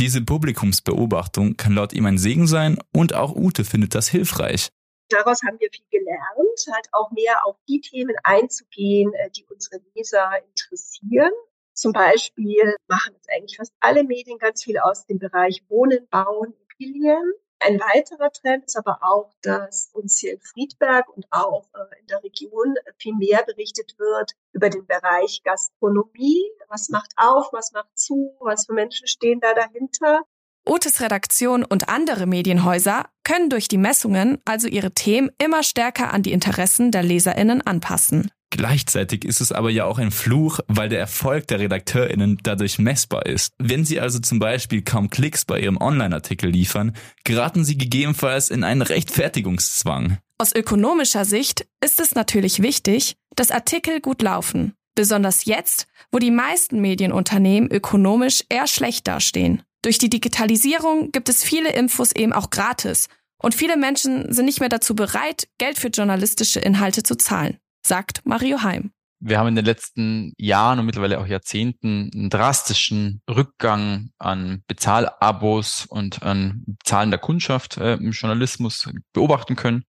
Diese 0.00 0.22
Publikumsbeobachtung 0.22 1.58
kann 1.58 1.74
laut 1.74 1.92
ihm 1.92 2.06
ein 2.06 2.16
Segen 2.16 2.46
sein 2.46 2.78
und 2.90 3.14
auch 3.14 3.36
Ute 3.36 3.66
findet 3.66 3.94
das 3.94 4.08
hilfreich. 4.08 4.70
Daraus 5.10 5.42
haben 5.46 5.60
wir 5.60 5.68
viel 5.70 5.84
gelernt, 5.90 6.66
halt 6.72 6.88
auch 6.92 7.10
mehr 7.10 7.44
auf 7.44 7.56
die 7.68 7.82
Themen 7.82 8.16
einzugehen, 8.22 9.12
äh, 9.12 9.28
die 9.30 9.44
unsere 9.44 9.78
Leser 9.94 10.30
interessieren. 10.48 11.32
Zum 11.74 11.92
Beispiel 11.92 12.76
machen 12.88 13.12
jetzt 13.12 13.28
eigentlich 13.28 13.58
fast 13.58 13.74
alle 13.80 14.02
Medien 14.04 14.38
ganz 14.38 14.64
viel 14.64 14.78
aus 14.78 15.04
dem 15.04 15.18
Bereich 15.18 15.62
Wohnen, 15.68 16.08
Bauen, 16.08 16.54
Immobilien. 16.78 17.32
Ein 17.62 17.78
weiterer 17.78 18.32
Trend 18.32 18.64
ist 18.64 18.76
aber 18.76 19.00
auch, 19.02 19.34
dass 19.42 19.90
uns 19.92 20.18
hier 20.18 20.32
in 20.32 20.40
Friedberg 20.40 21.08
und 21.14 21.26
auch 21.30 21.68
äh, 21.74 22.00
in 22.00 22.06
der 22.06 22.22
Region 22.24 22.74
viel 22.98 23.14
mehr 23.14 23.42
berichtet 23.44 23.96
wird 23.98 24.32
über 24.52 24.70
den 24.70 24.86
Bereich 24.86 25.42
Gastronomie. 25.44 26.42
Was 26.68 26.88
macht 26.88 27.12
auf, 27.16 27.52
was 27.52 27.72
macht 27.72 27.90
zu, 27.98 28.34
was 28.40 28.64
für 28.64 28.72
Menschen 28.72 29.06
stehen 29.06 29.40
da 29.40 29.52
dahinter? 29.52 30.22
Otis 30.64 31.02
Redaktion 31.02 31.62
und 31.64 31.90
andere 31.90 32.26
Medienhäuser 32.26 33.06
können 33.24 33.50
durch 33.50 33.68
die 33.68 33.78
Messungen 33.78 34.40
also 34.46 34.66
ihre 34.66 34.92
Themen 34.92 35.30
immer 35.38 35.62
stärker 35.62 36.12
an 36.12 36.22
die 36.22 36.32
Interessen 36.32 36.90
der 36.90 37.02
Leserinnen 37.02 37.60
anpassen. 37.60 38.30
Gleichzeitig 38.50 39.24
ist 39.24 39.40
es 39.40 39.52
aber 39.52 39.70
ja 39.70 39.84
auch 39.84 39.98
ein 39.98 40.10
Fluch, 40.10 40.58
weil 40.66 40.88
der 40.88 40.98
Erfolg 40.98 41.46
der 41.46 41.60
RedakteurInnen 41.60 42.38
dadurch 42.42 42.80
messbar 42.80 43.26
ist. 43.26 43.54
Wenn 43.58 43.84
sie 43.84 44.00
also 44.00 44.18
zum 44.18 44.40
Beispiel 44.40 44.82
kaum 44.82 45.08
Klicks 45.08 45.44
bei 45.44 45.60
ihrem 45.60 45.76
Online-Artikel 45.76 46.50
liefern, 46.50 46.96
geraten 47.22 47.64
sie 47.64 47.78
gegebenenfalls 47.78 48.50
in 48.50 48.64
einen 48.64 48.82
Rechtfertigungszwang. 48.82 50.18
Aus 50.38 50.52
ökonomischer 50.52 51.24
Sicht 51.24 51.66
ist 51.80 52.00
es 52.00 52.14
natürlich 52.16 52.60
wichtig, 52.60 53.16
dass 53.36 53.52
Artikel 53.52 54.00
gut 54.00 54.20
laufen. 54.20 54.74
Besonders 54.96 55.44
jetzt, 55.44 55.86
wo 56.10 56.18
die 56.18 56.32
meisten 56.32 56.80
Medienunternehmen 56.80 57.70
ökonomisch 57.70 58.42
eher 58.48 58.66
schlecht 58.66 59.06
dastehen. 59.06 59.62
Durch 59.82 59.98
die 59.98 60.10
Digitalisierung 60.10 61.12
gibt 61.12 61.28
es 61.28 61.44
viele 61.44 61.72
Infos 61.72 62.12
eben 62.12 62.32
auch 62.32 62.50
gratis 62.50 63.08
und 63.40 63.54
viele 63.54 63.76
Menschen 63.76 64.32
sind 64.32 64.46
nicht 64.46 64.60
mehr 64.60 64.68
dazu 64.68 64.96
bereit, 64.96 65.48
Geld 65.58 65.78
für 65.78 65.88
journalistische 65.88 66.58
Inhalte 66.58 67.04
zu 67.04 67.14
zahlen 67.16 67.58
sagt 67.82 68.22
Mario 68.24 68.62
Heim. 68.62 68.92
Wir 69.22 69.38
haben 69.38 69.48
in 69.48 69.56
den 69.56 69.66
letzten 69.66 70.32
Jahren 70.38 70.78
und 70.78 70.86
mittlerweile 70.86 71.20
auch 71.20 71.26
Jahrzehnten 71.26 72.10
einen 72.14 72.30
drastischen 72.30 73.20
Rückgang 73.28 74.10
an 74.18 74.62
Bezahlabos 74.66 75.84
und 75.86 76.22
an 76.22 76.64
Zahlen 76.84 77.10
der 77.10 77.20
Kundschaft 77.20 77.76
äh, 77.76 77.94
im 77.94 78.12
Journalismus 78.12 78.90
beobachten 79.12 79.56
können. 79.56 79.84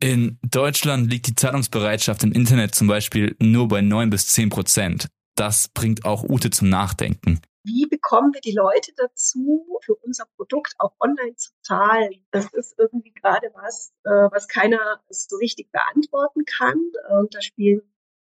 In 0.00 0.38
Deutschland 0.42 1.08
liegt 1.08 1.28
die 1.28 1.36
Zahlungsbereitschaft 1.36 2.24
im 2.24 2.32
Internet 2.32 2.74
zum 2.74 2.88
Beispiel 2.88 3.36
nur 3.40 3.68
bei 3.68 3.80
neun 3.80 4.10
bis 4.10 4.26
zehn 4.26 4.50
Prozent. 4.50 5.08
Das 5.36 5.68
bringt 5.68 6.04
auch 6.04 6.24
Ute 6.24 6.50
zum 6.50 6.68
Nachdenken. 6.68 7.40
Wie 7.64 7.86
bekommen 7.86 8.34
wir 8.34 8.42
die 8.42 8.52
Leute 8.52 8.92
dazu, 8.94 9.78
für 9.82 9.94
unser 9.94 10.26
Produkt 10.36 10.74
auch 10.78 10.92
online 11.00 11.34
zu 11.36 11.50
zahlen? 11.62 12.24
Das 12.30 12.52
ist 12.52 12.78
irgendwie 12.78 13.12
gerade 13.12 13.50
was, 13.54 13.94
äh, 14.04 14.10
was 14.10 14.48
keiner 14.48 15.02
so 15.08 15.36
richtig 15.36 15.72
beantworten 15.72 16.44
kann. 16.44 16.92
Und 17.10 17.34
da 17.34 17.40
spielen 17.40 17.80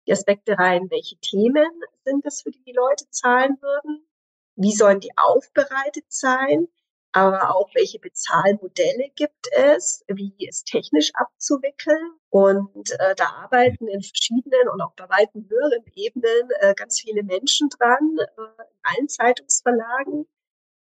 die 0.06 0.12
Aspekte 0.12 0.58
rein, 0.60 0.90
welche 0.90 1.18
Themen 1.20 1.72
sind 2.04 2.26
es, 2.26 2.42
für 2.42 2.52
die 2.52 2.64
die 2.64 2.74
Leute 2.74 3.10
zahlen 3.12 3.58
würden? 3.62 4.06
Wie 4.56 4.74
sollen 4.74 5.00
die 5.00 5.16
aufbereitet 5.16 6.06
sein? 6.10 6.68
Aber 7.12 7.56
auch 7.56 7.70
welche 7.74 8.00
Bezahlmodelle 8.00 9.10
gibt 9.16 9.48
es, 9.52 10.04
wie 10.08 10.34
ist 10.48 10.68
technisch 10.68 11.12
abzuwickeln. 11.16 12.14
Und 12.30 12.92
äh, 12.92 13.16
da 13.16 13.26
arbeiten 13.44 13.88
in 13.88 14.02
verschiedenen 14.02 14.70
und 14.72 14.82
auch 14.82 14.94
bei 14.94 15.10
weitem 15.10 15.50
höheren 15.50 15.84
Ebenen 15.96 16.50
äh, 16.60 16.76
ganz 16.76 17.00
viele 17.02 17.24
Menschen 17.24 17.70
dran, 17.70 18.18
äh, 18.20 18.42
in 18.62 18.80
allen 18.84 19.10
Zeitungsverlagen. 19.10 20.28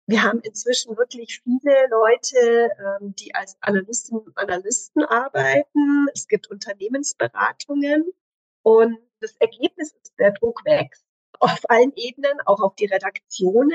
Wir 0.07 0.23
haben 0.23 0.41
inzwischen 0.41 0.97
wirklich 0.97 1.41
viele 1.43 1.89
Leute, 1.89 2.71
ähm, 3.01 3.15
die 3.15 3.35
als 3.35 3.57
Analystinnen 3.61 4.23
und 4.23 4.37
Analysten 4.37 5.05
arbeiten. 5.05 6.09
Es 6.15 6.27
gibt 6.29 6.51
Unternehmensberatungen 6.51 8.13
und 8.63 8.99
das 9.21 9.37
Ergebnis 9.37 9.93
ist, 9.93 10.13
der 10.19 10.33
Druck 10.33 10.65
wächst 10.65 11.05
auf 11.39 11.61
allen 11.71 11.93
Ebenen, 11.95 12.39
auch 12.45 12.61
auf 12.61 12.75
die 12.77 12.87
Redaktionen 12.87 13.75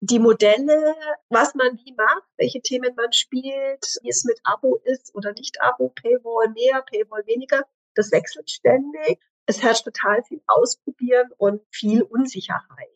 die 0.00 0.18
Modelle, 0.18 0.94
was 1.28 1.54
man 1.54 1.78
wie 1.84 1.92
macht, 1.92 2.28
welche 2.38 2.60
Themen 2.60 2.94
man 2.96 3.12
spielt, 3.12 3.84
wie 4.02 4.08
es 4.08 4.24
mit 4.24 4.38
Abo 4.44 4.80
ist 4.84 5.14
oder 5.14 5.32
nicht 5.32 5.60
Abo, 5.60 5.90
Paywall 5.90 6.48
mehr, 6.50 6.82
Paywall 6.82 7.22
weniger, 7.26 7.62
das 7.94 8.10
wechselt 8.10 8.50
ständig. 8.50 9.18
Es 9.46 9.62
herrscht 9.62 9.84
total 9.84 10.22
viel 10.22 10.40
Ausprobieren 10.46 11.28
und 11.36 11.60
viel 11.70 12.02
Unsicherheit. 12.02 12.88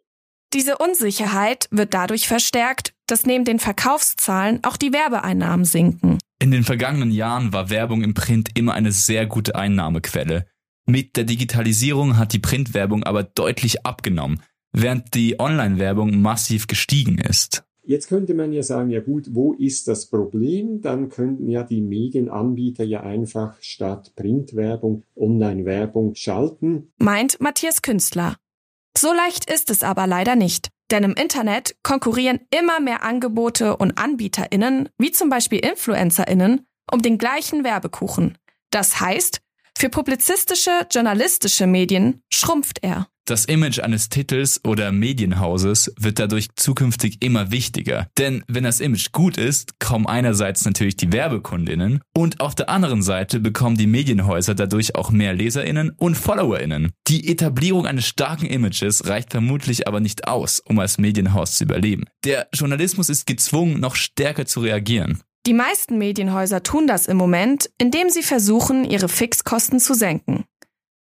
Diese 0.52 0.78
Unsicherheit 0.78 1.66
wird 1.70 1.94
dadurch 1.94 2.28
verstärkt, 2.28 2.94
dass 3.06 3.26
neben 3.26 3.44
den 3.44 3.58
Verkaufszahlen 3.58 4.61
auch 4.62 4.76
die 4.76 4.92
Werbeeinnahmen 4.92 5.64
sinken. 5.64 6.18
In 6.38 6.52
den 6.52 6.62
vergangenen 6.62 7.11
Jahren 7.11 7.52
war 7.52 7.70
Werbung 7.70 8.02
im 8.02 8.14
Print 8.14 8.50
immer 8.54 8.73
eine 8.75 8.92
sehr 8.92 9.26
gute 9.26 9.56
Einnahmequelle. 9.56 10.46
Mit 10.87 11.16
der 11.16 11.25
Digitalisierung 11.25 12.18
hat 12.18 12.32
die 12.32 12.38
Printwerbung 12.38 13.02
aber 13.02 13.25
deutlich 13.25 13.84
abgenommen 13.84 14.42
während 14.75 15.14
die 15.14 15.40
Online-Werbung 15.40 16.21
massiv 16.21 16.66
gestiegen 16.66 17.19
ist. 17.19 17.64
Jetzt 17.87 18.09
könnte 18.09 18.35
man 18.35 18.52
ja 18.52 18.62
sagen, 18.62 18.90
ja 18.90 19.00
gut, 19.00 19.28
wo 19.33 19.52
ist 19.52 19.88
das 19.88 20.07
Problem? 20.07 20.81
Dann 20.81 21.11
könnten 21.11 21.49
ja 21.49 21.62
die 21.62 21.83
Medienanbieter 21.83 22.83
ja 22.83 23.00
einfach 23.00 23.57
statt 23.61 24.12
Printwerbung 24.16 25.04
Online-Werbung 25.16 26.14
schalten. 26.14 26.93
Meint 26.99 27.40
Matthias 27.40 27.83
Künstler. 27.83 28.37
So 28.97 29.12
leicht 29.12 29.50
ist 29.50 29.71
es 29.71 29.83
aber 29.83 30.07
leider 30.07 30.35
nicht. 30.35 30.71
Denn 30.90 31.04
im 31.04 31.14
Internet 31.14 31.76
konkurrieren 31.83 32.40
immer 32.50 32.81
mehr 32.81 33.02
Angebote 33.02 33.76
und 33.76 33.99
AnbieterInnen, 33.99 34.88
wie 34.99 35.12
zum 35.12 35.28
Beispiel 35.28 35.59
InfluencerInnen, 35.59 36.66
um 36.90 37.02
den 37.02 37.19
gleichen 37.19 37.64
Werbekuchen. 37.64 38.38
Das 38.71 39.00
heißt, 39.00 39.40
für 39.76 39.88
publizistische, 39.88 40.87
journalistische 40.90 41.66
Medien 41.66 42.23
schrumpft 42.33 42.78
er. 42.83 43.09
Das 43.26 43.47
Image 43.47 43.81
eines 43.81 44.11
Titels 44.11 44.61
oder 44.64 44.93
Medienhauses 44.93 45.95
wird 45.99 46.19
dadurch 46.19 46.49
zukünftig 46.57 47.23
immer 47.25 47.50
wichtiger. 47.50 48.07
Denn 48.19 48.45
wenn 48.49 48.64
das 48.64 48.81
Image 48.81 49.12
gut 49.12 49.38
ist, 49.38 49.81
kommen 49.81 50.07
einerseits 50.07 50.66
natürlich 50.66 50.97
die 50.99 51.11
Werbekundinnen 51.11 52.02
und 52.14 52.40
auf 52.40 52.54
der 52.54 52.69
anderen 52.69 53.02
Seite 53.02 53.40
bekommen 53.40 53.78
die 53.78 53.87
Medienhäuser 53.87 54.54
dadurch 54.54 54.95
auch 54.95 55.11
mehr 55.11 55.33
Leserinnen 55.33 55.93
und 55.97 56.16
Followerinnen. 56.16 56.93
Die 57.09 57.31
Etablierung 57.31 57.87
eines 57.87 58.07
starken 58.07 58.45
Images 58.45 59.07
reicht 59.07 59.31
vermutlich 59.31 59.88
aber 59.88 60.00
nicht 60.00 60.28
aus, 60.28 60.61
um 60.61 60.78
als 60.78 60.99
Medienhaus 60.99 61.57
zu 61.57 61.64
überleben. 61.64 62.04
Der 62.25 62.49
Journalismus 62.52 63.09
ist 63.09 63.26
gezwungen, 63.26 63.81
noch 63.81 63.97
stärker 63.97 64.45
zu 64.45 64.61
reagieren. 64.61 65.23
Die 65.46 65.52
meisten 65.52 65.98
Medienhäuser 65.98 66.62
tun 66.62 66.86
das 66.86 67.06
im 67.06 67.18
Moment, 67.18 67.70
indem 67.76 68.08
sie 68.08 68.22
versuchen, 68.22 68.84
ihre 68.84 69.10
Fixkosten 69.10 69.78
zu 69.78 69.92
senken. 69.92 70.44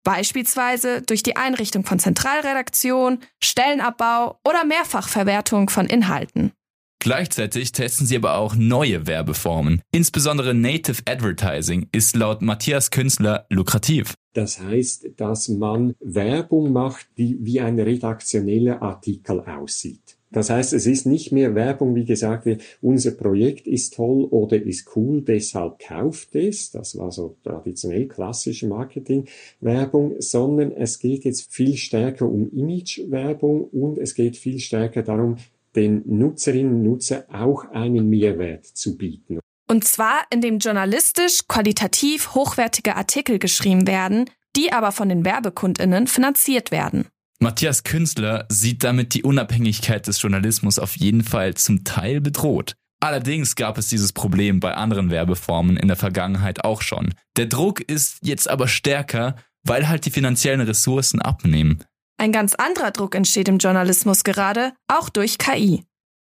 Beispielsweise 0.03 1.03
durch 1.03 1.21
die 1.21 1.36
Einrichtung 1.36 1.86
von 1.86 2.00
Zentralredaktion, 2.00 3.19
Stellenabbau 3.39 4.39
oder 4.43 4.65
Mehrfachverwertung 4.65 5.69
von 5.69 5.86
Inhalten. 5.86 6.53
Gleichzeitig 6.98 7.71
testen 7.71 8.07
sie 8.07 8.15
aber 8.15 8.38
auch 8.38 8.55
neue 8.55 9.05
Werbeformen. 9.05 9.81
Insbesondere 9.91 10.55
Native 10.55 11.01
Advertising 11.07 11.88
ist 11.91 12.15
laut 12.15 12.41
Matthias 12.41 12.89
Künstler 12.89 13.45
lukrativ. 13.50 14.13
Das 14.33 14.60
heißt, 14.60 15.10
dass 15.17 15.50
man 15.50 15.93
Werbung 16.00 16.71
macht, 16.71 17.07
die 17.17 17.38
wie 17.41 17.60
ein 17.60 17.79
redaktioneller 17.79 18.81
Artikel 18.81 19.41
aussieht. 19.41 20.17
Das 20.31 20.50
heißt, 20.50 20.71
es 20.73 20.85
ist 20.85 21.05
nicht 21.05 21.31
mehr 21.31 21.55
Werbung, 21.55 21.93
wie 21.95 22.05
gesagt 22.05 22.45
wird, 22.45 22.61
unser 22.81 23.11
Projekt 23.11 23.67
ist 23.67 23.95
toll 23.95 24.23
oder 24.25 24.61
ist 24.61 24.95
cool, 24.95 25.21
deshalb 25.21 25.79
kauft 25.79 26.35
es. 26.35 26.71
Das 26.71 26.97
war 26.97 27.11
so 27.11 27.35
traditionell 27.43 28.07
klassische 28.07 28.67
Marketing-Werbung, 28.67 30.15
sondern 30.19 30.71
es 30.71 31.00
geht 31.00 31.25
jetzt 31.25 31.53
viel 31.53 31.75
stärker 31.75 32.27
um 32.27 32.50
Image-Werbung 32.50 33.65
und 33.65 33.97
es 33.97 34.15
geht 34.15 34.38
viel 34.38 34.59
stärker 34.59 35.03
darum, 35.03 35.35
den 35.75 36.03
Nutzerinnen 36.05 36.75
und 36.75 36.83
Nutzer 36.83 37.25
auch 37.31 37.65
einen 37.71 38.09
Mehrwert 38.09 38.65
zu 38.65 38.97
bieten. 38.97 39.39
Und 39.69 39.85
zwar, 39.85 40.23
indem 40.29 40.59
journalistisch 40.59 41.47
qualitativ 41.47 42.35
hochwertige 42.35 42.95
Artikel 42.95 43.39
geschrieben 43.39 43.88
werden, 43.88 44.29
die 44.55 44.73
aber 44.73 44.91
von 44.91 45.07
den 45.07 45.23
Werbekundinnen 45.23 46.07
finanziert 46.07 46.71
werden. 46.71 47.07
Matthias 47.43 47.81
Künstler 47.83 48.45
sieht 48.50 48.83
damit 48.83 49.15
die 49.15 49.24
Unabhängigkeit 49.24 50.05
des 50.05 50.21
Journalismus 50.21 50.77
auf 50.77 50.95
jeden 50.98 51.24
Fall 51.24 51.55
zum 51.55 51.83
Teil 51.83 52.21
bedroht. 52.21 52.75
Allerdings 53.00 53.55
gab 53.55 53.79
es 53.79 53.89
dieses 53.89 54.13
Problem 54.13 54.60
bei 54.60 54.75
anderen 54.75 55.10
Werbeformen 55.10 55.75
in 55.75 55.88
der 55.88 55.98
Vergangenheit 55.98 56.63
auch 56.63 56.83
schon. 56.83 57.15
Der 57.38 57.48
Druck 57.48 57.81
ist 57.81 58.19
jetzt 58.21 58.48
aber 58.48 58.67
stärker, 58.67 59.38
weil 59.63 59.89
halt 59.89 60.05
die 60.05 60.12
finanziellen 60.12 60.62
Ressourcen 60.62 61.19
abnehmen. 61.19 61.83
Ein 62.19 62.31
ganz 62.31 62.53
anderer 62.53 62.91
Druck 62.91 63.15
entsteht 63.15 63.48
im 63.48 63.57
Journalismus 63.57 64.24
gerade, 64.24 64.74
auch 64.88 65.10
durch 65.10 65.39
KI. 65.39 65.83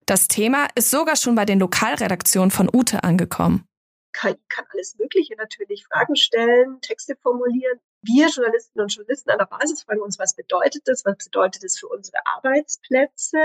Das 0.06 0.26
Thema 0.26 0.66
ist 0.74 0.90
sogar 0.90 1.14
schon 1.14 1.36
bei 1.36 1.44
den 1.44 1.60
Lokalredaktionen 1.60 2.50
von 2.50 2.68
Ute 2.74 3.04
angekommen. 3.04 3.62
KI 4.12 4.34
kann 4.48 4.64
alles 4.72 4.96
Mögliche 4.98 5.36
natürlich, 5.36 5.84
Fragen 5.86 6.16
stellen, 6.16 6.80
Texte 6.80 7.14
formulieren. 7.22 7.78
Wir 8.06 8.28
Journalistinnen 8.28 8.84
und 8.84 8.94
Journalisten 8.94 9.30
an 9.30 9.38
der 9.38 9.46
Basis 9.46 9.82
fragen 9.82 10.02
uns, 10.02 10.18
was 10.18 10.34
bedeutet 10.34 10.82
das? 10.86 11.04
Was 11.04 11.16
bedeutet 11.24 11.64
das 11.64 11.78
für 11.78 11.88
unsere 11.88 12.18
Arbeitsplätze? 12.36 13.38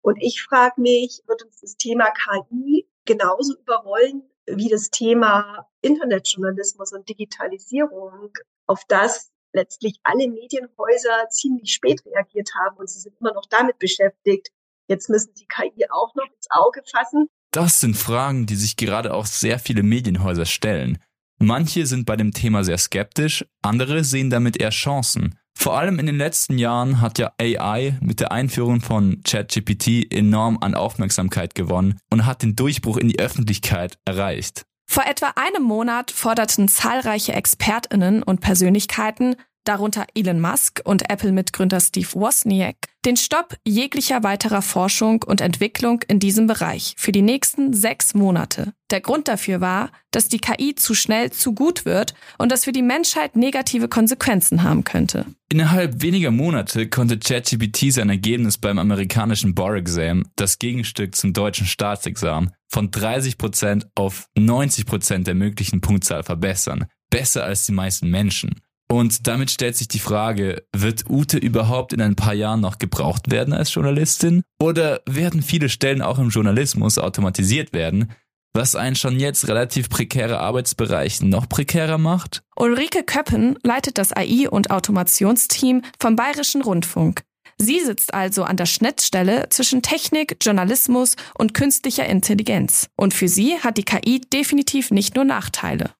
Und 0.00 0.22
ich 0.22 0.42
frage 0.42 0.80
mich, 0.80 1.22
wird 1.26 1.42
uns 1.42 1.60
das 1.60 1.76
Thema 1.76 2.10
KI 2.10 2.88
genauso 3.04 3.56
überrollen 3.58 4.22
wie 4.46 4.68
das 4.68 4.90
Thema 4.90 5.68
Internetjournalismus 5.80 6.92
und 6.92 7.08
Digitalisierung, 7.08 8.32
auf 8.66 8.82
das 8.86 9.32
letztlich 9.52 9.98
alle 10.04 10.28
Medienhäuser 10.28 11.28
ziemlich 11.30 11.72
spät 11.72 12.02
reagiert 12.06 12.50
haben 12.54 12.76
und 12.76 12.88
sie 12.88 13.00
sind 13.00 13.16
immer 13.20 13.32
noch 13.32 13.46
damit 13.46 13.78
beschäftigt. 13.78 14.50
Jetzt 14.86 15.08
müssen 15.08 15.32
sie 15.34 15.46
KI 15.46 15.86
auch 15.90 16.14
noch 16.14 16.26
ins 16.26 16.46
Auge 16.50 16.82
fassen. 16.88 17.28
Das 17.50 17.80
sind 17.80 17.96
Fragen, 17.96 18.46
die 18.46 18.54
sich 18.54 18.76
gerade 18.76 19.14
auch 19.14 19.26
sehr 19.26 19.58
viele 19.58 19.82
Medienhäuser 19.82 20.46
stellen. 20.46 21.02
Manche 21.38 21.86
sind 21.86 22.06
bei 22.06 22.16
dem 22.16 22.32
Thema 22.32 22.64
sehr 22.64 22.78
skeptisch, 22.78 23.44
andere 23.62 24.04
sehen 24.04 24.30
damit 24.30 24.56
eher 24.56 24.70
Chancen. 24.70 25.38
Vor 25.58 25.78
allem 25.78 25.98
in 25.98 26.06
den 26.06 26.18
letzten 26.18 26.58
Jahren 26.58 27.00
hat 27.00 27.18
ja 27.18 27.32
AI 27.40 27.98
mit 28.00 28.20
der 28.20 28.30
Einführung 28.30 28.80
von 28.80 29.22
ChatGPT 29.22 30.12
enorm 30.12 30.58
an 30.60 30.74
Aufmerksamkeit 30.74 31.54
gewonnen 31.54 31.98
und 32.10 32.26
hat 32.26 32.42
den 32.42 32.56
Durchbruch 32.56 32.98
in 32.98 33.08
die 33.08 33.18
Öffentlichkeit 33.18 33.98
erreicht. 34.04 34.66
Vor 34.86 35.04
etwa 35.06 35.32
einem 35.34 35.62
Monat 35.62 36.10
forderten 36.10 36.68
zahlreiche 36.68 37.32
Expertinnen 37.32 38.22
und 38.22 38.40
Persönlichkeiten, 38.40 39.36
darunter 39.68 40.06
Elon 40.14 40.40
Musk 40.40 40.80
und 40.84 41.10
Apple-Mitgründer 41.10 41.80
Steve 41.80 42.08
Wozniak, 42.14 42.76
den 43.04 43.16
Stopp 43.16 43.56
jeglicher 43.64 44.22
weiterer 44.24 44.62
Forschung 44.62 45.22
und 45.22 45.40
Entwicklung 45.40 46.02
in 46.08 46.18
diesem 46.18 46.46
Bereich 46.46 46.94
für 46.96 47.12
die 47.12 47.22
nächsten 47.22 47.72
sechs 47.72 48.14
Monate. 48.14 48.72
Der 48.90 49.00
Grund 49.00 49.28
dafür 49.28 49.60
war, 49.60 49.90
dass 50.10 50.28
die 50.28 50.38
KI 50.38 50.74
zu 50.74 50.94
schnell 50.94 51.30
zu 51.30 51.54
gut 51.54 51.84
wird 51.84 52.14
und 52.38 52.50
das 52.50 52.64
für 52.64 52.72
die 52.72 52.82
Menschheit 52.82 53.36
negative 53.36 53.88
Konsequenzen 53.88 54.62
haben 54.62 54.84
könnte. 54.84 55.26
Innerhalb 55.48 56.02
weniger 56.02 56.30
Monate 56.30 56.88
konnte 56.88 57.18
ChatGPT 57.18 57.92
sein 57.92 58.10
Ergebnis 58.10 58.58
beim 58.58 58.78
amerikanischen 58.78 59.54
Bar-Exam, 59.54 60.24
das 60.34 60.58
Gegenstück 60.58 61.14
zum 61.14 61.32
deutschen 61.32 61.66
Staatsexamen, 61.66 62.52
von 62.68 62.90
30% 62.90 63.86
auf 63.94 64.26
90% 64.36 65.24
der 65.24 65.34
möglichen 65.34 65.80
Punktzahl 65.80 66.24
verbessern. 66.24 66.86
Besser 67.10 67.44
als 67.44 67.66
die 67.66 67.72
meisten 67.72 68.10
Menschen. 68.10 68.60
Und 68.88 69.26
damit 69.26 69.50
stellt 69.50 69.76
sich 69.76 69.88
die 69.88 69.98
Frage, 69.98 70.62
wird 70.74 71.10
Ute 71.10 71.38
überhaupt 71.38 71.92
in 71.92 72.00
ein 72.00 72.14
paar 72.14 72.34
Jahren 72.34 72.60
noch 72.60 72.78
gebraucht 72.78 73.30
werden 73.30 73.52
als 73.52 73.74
Journalistin? 73.74 74.42
Oder 74.60 75.00
werden 75.06 75.42
viele 75.42 75.68
Stellen 75.68 76.02
auch 76.02 76.18
im 76.18 76.28
Journalismus 76.28 76.98
automatisiert 76.98 77.72
werden, 77.72 78.12
was 78.54 78.76
einen 78.76 78.96
schon 78.96 79.18
jetzt 79.18 79.48
relativ 79.48 79.90
prekäre 79.90 80.38
Arbeitsbereich 80.38 81.20
noch 81.20 81.48
prekärer 81.48 81.98
macht? 81.98 82.42
Ulrike 82.56 83.02
Köppen 83.02 83.58
leitet 83.62 83.98
das 83.98 84.12
AI- 84.12 84.48
und 84.48 84.70
Automationsteam 84.70 85.82
vom 86.00 86.16
Bayerischen 86.16 86.62
Rundfunk. 86.62 87.22
Sie 87.58 87.80
sitzt 87.80 88.14
also 88.14 88.44
an 88.44 88.56
der 88.56 88.66
Schnittstelle 88.66 89.48
zwischen 89.48 89.82
Technik, 89.82 90.36
Journalismus 90.42 91.16
und 91.34 91.54
künstlicher 91.54 92.06
Intelligenz. 92.06 92.88
Und 92.96 93.14
für 93.14 93.28
sie 93.28 93.58
hat 93.58 93.78
die 93.78 93.84
KI 93.84 94.20
definitiv 94.20 94.90
nicht 94.90 95.16
nur 95.16 95.24
Nachteile. 95.24 95.90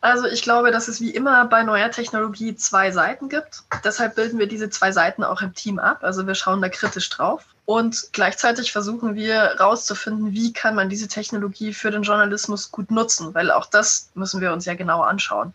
Also 0.00 0.26
ich 0.26 0.42
glaube, 0.42 0.70
dass 0.70 0.88
es 0.88 1.00
wie 1.00 1.10
immer 1.10 1.46
bei 1.46 1.62
neuer 1.62 1.90
Technologie 1.90 2.54
zwei 2.54 2.90
Seiten 2.90 3.28
gibt. 3.28 3.62
Deshalb 3.82 4.14
bilden 4.14 4.38
wir 4.38 4.46
diese 4.46 4.70
zwei 4.70 4.92
Seiten 4.92 5.24
auch 5.24 5.42
im 5.42 5.54
Team 5.54 5.78
ab. 5.78 5.98
Also 6.02 6.26
wir 6.26 6.34
schauen 6.34 6.62
da 6.62 6.68
kritisch 6.68 7.08
drauf. 7.08 7.44
Und 7.64 8.10
gleichzeitig 8.12 8.70
versuchen 8.70 9.16
wir 9.16 9.34
herauszufinden, 9.34 10.32
wie 10.32 10.52
kann 10.52 10.76
man 10.76 10.88
diese 10.88 11.08
Technologie 11.08 11.74
für 11.74 11.90
den 11.90 12.02
Journalismus 12.02 12.70
gut 12.70 12.92
nutzen, 12.92 13.34
weil 13.34 13.50
auch 13.50 13.66
das 13.66 14.10
müssen 14.14 14.40
wir 14.40 14.52
uns 14.52 14.66
ja 14.66 14.74
genau 14.74 15.02
anschauen. 15.02 15.52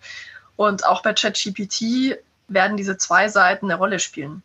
Und 0.57 0.85
auch 0.85 1.01
bei 1.01 1.13
ChatGPT 1.13 2.17
werden 2.49 2.75
diese 2.75 2.97
zwei 2.97 3.29
Seiten 3.29 3.67
eine 3.67 3.75
Rolle 3.79 3.99
spielen. 3.99 4.43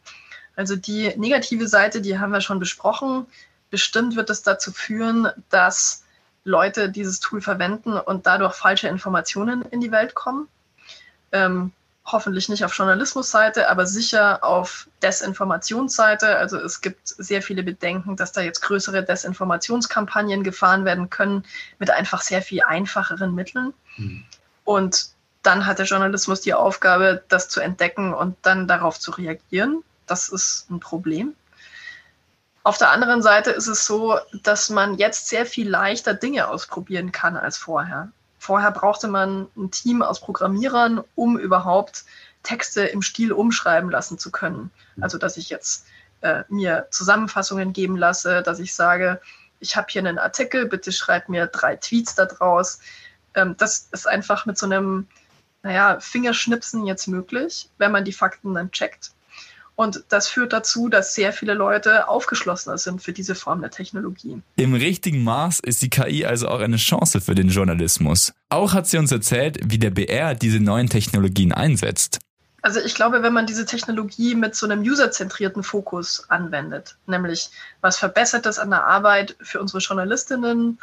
Also 0.54 0.76
die 0.76 1.12
negative 1.16 1.66
Seite, 1.66 2.00
die 2.00 2.18
haben 2.18 2.32
wir 2.32 2.40
schon 2.40 2.60
besprochen. 2.60 3.26
Bestimmt 3.70 4.14
wird 4.14 4.30
es 4.30 4.42
dazu 4.42 4.70
führen, 4.72 5.28
dass 5.50 6.04
Leute 6.46 6.88
dieses 6.88 7.20
Tool 7.20 7.40
verwenden 7.40 7.98
und 7.98 8.26
dadurch 8.26 8.54
falsche 8.54 8.88
Informationen 8.88 9.62
in 9.62 9.80
die 9.80 9.90
Welt 9.90 10.14
kommen. 10.14 10.48
Ähm, 11.32 11.72
hoffentlich 12.04 12.48
nicht 12.48 12.64
auf 12.64 12.72
Journalismusseite, 12.72 13.68
aber 13.68 13.84
sicher 13.84 14.44
auf 14.44 14.88
Desinformationsseite. 15.02 16.36
Also 16.36 16.56
es 16.58 16.80
gibt 16.80 17.08
sehr 17.08 17.42
viele 17.42 17.64
Bedenken, 17.64 18.14
dass 18.14 18.30
da 18.30 18.42
jetzt 18.42 18.60
größere 18.60 19.04
Desinformationskampagnen 19.04 20.44
gefahren 20.44 20.84
werden 20.84 21.10
können 21.10 21.44
mit 21.80 21.90
einfach 21.90 22.22
sehr 22.22 22.42
viel 22.42 22.62
einfacheren 22.62 23.34
Mitteln. 23.34 23.74
Mhm. 23.96 24.24
Und 24.64 25.08
dann 25.42 25.66
hat 25.66 25.80
der 25.80 25.86
Journalismus 25.86 26.40
die 26.40 26.54
Aufgabe, 26.54 27.24
das 27.28 27.48
zu 27.48 27.60
entdecken 27.60 28.14
und 28.14 28.36
dann 28.42 28.68
darauf 28.68 29.00
zu 29.00 29.10
reagieren. 29.10 29.82
Das 30.06 30.28
ist 30.28 30.70
ein 30.70 30.78
Problem. 30.78 31.34
Auf 32.66 32.78
der 32.78 32.90
anderen 32.90 33.22
Seite 33.22 33.52
ist 33.52 33.68
es 33.68 33.86
so, 33.86 34.18
dass 34.42 34.70
man 34.70 34.98
jetzt 34.98 35.28
sehr 35.28 35.46
viel 35.46 35.70
leichter 35.70 36.14
Dinge 36.14 36.48
ausprobieren 36.48 37.12
kann 37.12 37.36
als 37.36 37.56
vorher. 37.56 38.10
Vorher 38.40 38.72
brauchte 38.72 39.06
man 39.06 39.46
ein 39.56 39.70
Team 39.70 40.02
aus 40.02 40.18
Programmierern, 40.18 41.04
um 41.14 41.38
überhaupt 41.38 42.04
Texte 42.42 42.82
im 42.82 43.02
Stil 43.02 43.30
umschreiben 43.30 43.88
lassen 43.88 44.18
zu 44.18 44.32
können. 44.32 44.72
Also, 45.00 45.16
dass 45.16 45.36
ich 45.36 45.48
jetzt 45.48 45.86
äh, 46.22 46.42
mir 46.48 46.88
Zusammenfassungen 46.90 47.72
geben 47.72 47.96
lasse, 47.96 48.42
dass 48.42 48.58
ich 48.58 48.74
sage, 48.74 49.20
ich 49.60 49.76
habe 49.76 49.86
hier 49.88 50.00
einen 50.00 50.18
Artikel, 50.18 50.66
bitte 50.66 50.90
schreib 50.90 51.28
mir 51.28 51.46
drei 51.46 51.76
Tweets 51.76 52.16
daraus. 52.16 52.80
Ähm, 53.34 53.54
das 53.56 53.90
ist 53.92 54.08
einfach 54.08 54.44
mit 54.44 54.58
so 54.58 54.66
einem, 54.66 55.06
naja, 55.62 56.00
Fingerschnipsen 56.00 56.84
jetzt 56.84 57.06
möglich, 57.06 57.70
wenn 57.78 57.92
man 57.92 58.04
die 58.04 58.12
Fakten 58.12 58.54
dann 58.54 58.72
checkt. 58.72 59.12
Und 59.76 60.04
das 60.08 60.26
führt 60.28 60.54
dazu, 60.54 60.88
dass 60.88 61.14
sehr 61.14 61.34
viele 61.34 61.52
Leute 61.52 62.08
aufgeschlossener 62.08 62.78
sind 62.78 63.02
für 63.02 63.12
diese 63.12 63.34
Form 63.34 63.60
der 63.60 63.70
Technologie. 63.70 64.40
Im 64.56 64.74
richtigen 64.74 65.22
Maß 65.22 65.60
ist 65.60 65.82
die 65.82 65.90
KI 65.90 66.24
also 66.24 66.48
auch 66.48 66.60
eine 66.60 66.78
Chance 66.78 67.20
für 67.20 67.34
den 67.34 67.50
Journalismus. 67.50 68.32
Auch 68.48 68.72
hat 68.72 68.86
sie 68.86 68.96
uns 68.96 69.12
erzählt, 69.12 69.58
wie 69.62 69.78
der 69.78 69.90
BR 69.90 70.34
diese 70.34 70.60
neuen 70.60 70.88
Technologien 70.88 71.52
einsetzt. 71.52 72.20
Also 72.62 72.80
ich 72.80 72.94
glaube, 72.94 73.22
wenn 73.22 73.34
man 73.34 73.46
diese 73.46 73.66
Technologie 73.66 74.34
mit 74.34 74.56
so 74.56 74.66
einem 74.66 74.80
userzentrierten 74.80 75.62
Fokus 75.62 76.24
anwendet, 76.30 76.96
nämlich 77.06 77.50
was 77.80 77.98
verbessert 77.98 78.46
das 78.46 78.58
an 78.58 78.70
der 78.70 78.84
Arbeit 78.84 79.36
für 79.40 79.60
unsere 79.60 79.78
Journalistinnen 79.78 80.78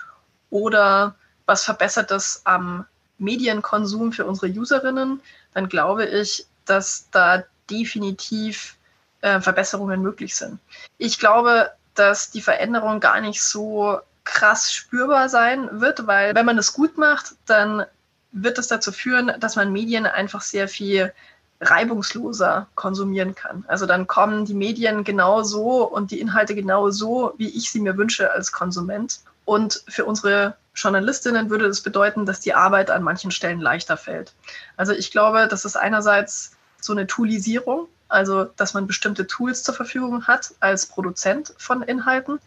oder 0.49 1.15
was 1.45 1.65
verbessert 1.65 2.12
das 2.12 2.41
am 2.45 2.86
Medienkonsum 3.17 4.13
für 4.13 4.25
unsere 4.25 4.51
Userinnen, 4.51 5.19
dann 5.53 5.67
glaube 5.67 6.06
ich, 6.06 6.45
dass 6.65 7.08
da 7.12 7.43
definitiv 7.69 8.77
äh, 9.23 9.39
Verbesserungen 9.39 10.01
möglich 10.01 10.36
sind. 10.36 10.59
Ich 10.97 11.17
glaube, 11.17 11.71
dass 11.95 12.29
die 12.29 12.41
Veränderung 12.41 12.99
gar 12.99 13.21
nicht 13.21 13.41
so 13.41 13.99
krass 14.25 14.71
spürbar 14.71 15.29
sein 15.29 15.69
wird, 15.79 16.07
weil 16.07 16.36
wenn 16.36 16.45
man 16.45 16.57
es 16.57 16.73
gut 16.73 16.97
macht, 16.97 17.36
dann 17.45 17.86
wird 18.33 18.57
es 18.57 18.67
dazu 18.67 18.91
führen, 18.91 19.31
dass 19.39 19.55
man 19.55 19.71
Medien 19.71 20.05
einfach 20.05 20.41
sehr 20.41 20.67
viel 20.67 21.13
reibungsloser 21.62 22.67
konsumieren 22.75 23.33
kann. 23.33 23.63
Also 23.69 23.86
dann 23.86 24.07
kommen 24.07 24.43
die 24.43 24.53
Medien 24.53 25.05
genau 25.05 25.43
so 25.43 25.83
und 25.83 26.12
die 26.12 26.19
Inhalte 26.19 26.53
genau 26.53 26.89
so, 26.89 27.33
wie 27.38 27.47
ich 27.47 27.71
sie 27.71 27.79
mir 27.79 27.95
wünsche 27.97 28.31
als 28.31 28.51
Konsument. 28.51 29.21
Und 29.45 29.83
für 29.88 30.03
unsere 30.03 30.57
Journalistinnen 30.75 31.49
würde 31.49 31.67
das 31.67 31.79
bedeuten, 31.79 32.25
dass 32.25 32.41
die 32.41 32.53
Arbeit 32.53 32.91
an 32.91 33.03
manchen 33.03 33.31
Stellen 33.31 33.62
leichter 33.62 33.95
fällt. 33.95 34.33
Also 34.75 34.91
ich 34.91 35.12
glaube, 35.12 35.47
dass 35.47 35.63
es 35.63 35.77
einerseits 35.77 36.57
so 36.81 36.91
eine 36.91 37.07
Toolisierung 37.07 37.88
also 38.13 38.45
dass 38.45 38.73
man 38.73 38.88
bestimmte 38.88 39.28
Tools 39.28 39.63
zur 39.63 39.73
Verfügung 39.73 40.28
hat 40.28 40.54
als 40.60 40.86
Produzent 40.86 41.54
von 41.58 41.82
Inhalten. 41.82 42.39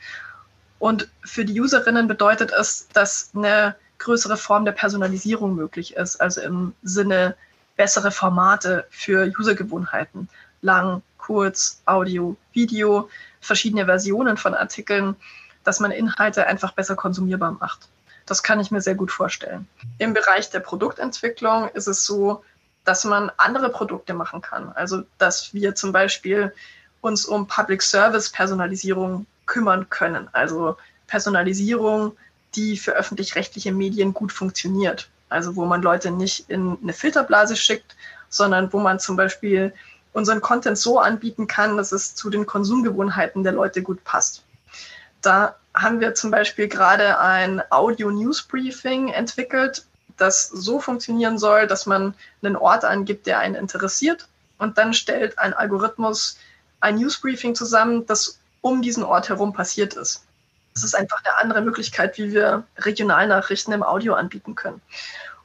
Und 0.79 1.09
für 1.25 1.45
die 1.45 1.61
Userinnen 1.61 2.07
bedeutet 2.07 2.53
es, 2.53 2.89
dass 2.93 3.31
eine 3.35 3.75
größere 3.99 4.37
Form 4.37 4.65
der 4.65 4.73
Personalisierung 4.73 5.55
möglich 5.55 5.97
ist, 5.97 6.21
also 6.21 6.41
im 6.41 6.75
Sinne 6.83 7.37
bessere 7.77 8.11
Formate 8.11 8.87
für 8.91 9.33
Usergewohnheiten. 9.39 10.29
Lang, 10.63 11.03
kurz, 11.19 11.83
Audio, 11.87 12.37
Video, 12.53 13.09
verschiedene 13.41 13.87
Versionen 13.87 14.37
von 14.37 14.55
Artikeln, 14.55 15.17
dass 15.65 15.81
man 15.81 15.91
Inhalte 15.91 16.47
einfach 16.47 16.73
besser 16.73 16.97
konsumierbar 16.97 17.53
macht. 17.53 17.89
Das 18.27 18.43
kann 18.43 18.61
ich 18.61 18.71
mir 18.71 18.81
sehr 18.81 18.95
gut 18.95 19.11
vorstellen. 19.11 19.69
Im 19.99 20.13
Bereich 20.13 20.51
der 20.51 20.61
Produktentwicklung 20.61 21.69
ist 21.71 21.87
es 21.87 22.05
so, 22.05 22.45
dass 22.87 23.05
man 23.05 23.31
andere 23.37 23.69
Produkte 23.69 24.15
machen 24.15 24.41
kann. 24.41 24.73
Also 24.75 25.03
dass 25.19 25.53
wir 25.53 25.75
zum 25.75 25.93
Beispiel 25.93 26.53
uns 27.03 27.27
um 27.27 27.47
Public 27.47 27.83
Service 27.83 28.31
Personalisierung 28.31 29.27
kümmern 29.45 29.89
können. 29.91 30.29
Also 30.33 30.77
Personalisierung 31.07 32.17
die 32.57 32.77
für 32.77 32.93
öffentlich-rechtliche 32.93 33.73
Medien 33.73 34.15
gut 34.15 34.33
funktioniert. 34.33 35.09
Also 35.29 35.57
wo 35.57 35.67
man 35.67 35.83
Leute 35.83 36.11
nicht 36.11 36.49
in 36.49 36.79
eine 36.83 36.93
Filterblase 36.93 37.57
schickt, 37.57 37.95
sondern 38.29 38.73
wo 38.73 38.79
man 38.79 38.99
zum 38.99 39.17
Beispiel 39.17 39.73
unseren 40.13 40.41
Content 40.41 40.79
so 40.79 40.99
anbieten 40.99 41.47
kann, 41.47 41.77
dass 41.77 41.93
es 41.93 42.15
zu 42.15 42.31
den 42.31 42.47
Konsumgewohnheiten 42.47 43.43
der 43.43 43.53
Leute 43.53 43.83
gut 43.83 44.03
passt. 44.05 44.43
Da 45.21 45.57
haben 45.75 46.01
wir 46.01 46.15
zum 46.15 46.31
Beispiel 46.31 46.69
gerade 46.69 47.21
ein 47.21 47.63
Audio-News-Briefing 47.71 49.09
entwickelt, 49.09 49.85
das 50.17 50.49
so 50.49 50.81
funktionieren 50.81 51.39
soll, 51.39 51.67
dass 51.67 51.87
man 51.87 52.15
einen 52.43 52.57
Ort 52.57 52.85
angibt, 52.85 53.27
der 53.27 53.39
einen 53.39 53.55
interessiert 53.55 54.29
und 54.59 54.79
dann 54.79 54.95
stellt 54.95 55.39
ein 55.39 55.55
Algorithmus 55.55 56.39
ein 56.81 56.97
Newsbriefing 56.97 57.55
zusammen, 57.55 58.07
das 58.07 58.39
um 58.61 58.83
diesen 58.83 59.03
Ort 59.03 59.29
herum 59.29 59.53
passiert 59.53 59.95
ist. 59.95 60.25
Das 60.75 60.85
ist 60.85 60.95
einfach 60.95 61.23
eine 61.25 61.39
andere 61.39 61.63
Möglichkeit, 61.63 62.19
wie 62.19 62.33
wir 62.33 62.65
Regionalnachrichten 62.79 63.73
im 63.73 63.83
Audio 63.83 64.15
anbieten 64.15 64.55
können. 64.55 64.83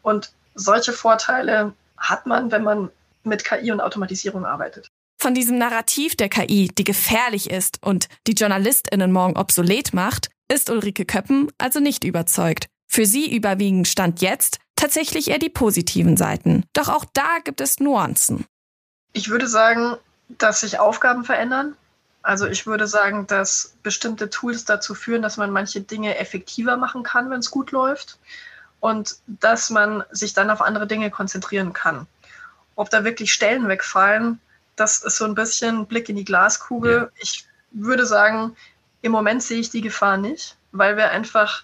Und 0.01 0.31
solche 0.55 0.91
Vorteile 0.91 1.73
hat 1.97 2.25
man, 2.25 2.51
wenn 2.51 2.63
man 2.63 2.89
mit 3.23 3.45
KI 3.45 3.71
und 3.71 3.81
Automatisierung 3.81 4.45
arbeitet. 4.45 4.89
Von 5.21 5.35
diesem 5.35 5.57
Narrativ 5.57 6.15
der 6.15 6.29
KI, 6.29 6.69
die 6.75 6.83
gefährlich 6.83 7.49
ist 7.49 7.77
und 7.81 8.07
die 8.25 8.33
JournalistInnen 8.33 9.11
morgen 9.11 9.37
obsolet 9.37 9.93
macht, 9.93 10.29
ist 10.51 10.69
Ulrike 10.69 11.05
Köppen 11.05 11.51
also 11.59 11.79
nicht 11.79 12.03
überzeugt. 12.03 12.67
Für 12.93 13.05
sie 13.05 13.33
überwiegen 13.33 13.85
Stand 13.85 14.21
jetzt 14.21 14.59
tatsächlich 14.75 15.29
eher 15.29 15.39
die 15.39 15.49
positiven 15.49 16.17
Seiten. 16.17 16.65
Doch 16.73 16.89
auch 16.89 17.05
da 17.13 17.37
gibt 17.41 17.61
es 17.61 17.79
Nuancen. 17.79 18.45
Ich 19.13 19.29
würde 19.29 19.47
sagen, 19.47 19.95
dass 20.27 20.59
sich 20.59 20.77
Aufgaben 20.77 21.23
verändern. 21.23 21.77
Also 22.21 22.47
ich 22.47 22.67
würde 22.67 22.87
sagen, 22.87 23.27
dass 23.27 23.75
bestimmte 23.81 24.29
Tools 24.29 24.65
dazu 24.65 24.93
führen, 24.93 25.21
dass 25.21 25.37
man 25.37 25.51
manche 25.51 25.79
Dinge 25.79 26.17
effektiver 26.17 26.75
machen 26.75 27.03
kann, 27.03 27.29
wenn 27.29 27.39
es 27.39 27.49
gut 27.49 27.71
läuft. 27.71 28.19
Und 28.81 29.15
dass 29.25 29.69
man 29.69 30.03
sich 30.11 30.33
dann 30.33 30.49
auf 30.49 30.61
andere 30.61 30.85
Dinge 30.85 31.11
konzentrieren 31.11 31.71
kann. 31.71 32.07
Ob 32.75 32.89
da 32.89 33.05
wirklich 33.05 33.31
Stellen 33.31 33.69
wegfallen, 33.69 34.41
das 34.75 35.01
ist 35.01 35.15
so 35.15 35.23
ein 35.23 35.35
bisschen 35.35 35.85
Blick 35.85 36.09
in 36.09 36.17
die 36.17 36.25
Glaskugel. 36.25 36.93
Ja. 37.03 37.09
Ich 37.21 37.47
würde 37.71 38.05
sagen, 38.05 38.57
im 39.01 39.13
Moment 39.13 39.43
sehe 39.43 39.61
ich 39.61 39.69
die 39.69 39.81
Gefahr 39.81 40.17
nicht, 40.17 40.57
weil 40.73 40.97
wir 40.97 41.11
einfach 41.11 41.63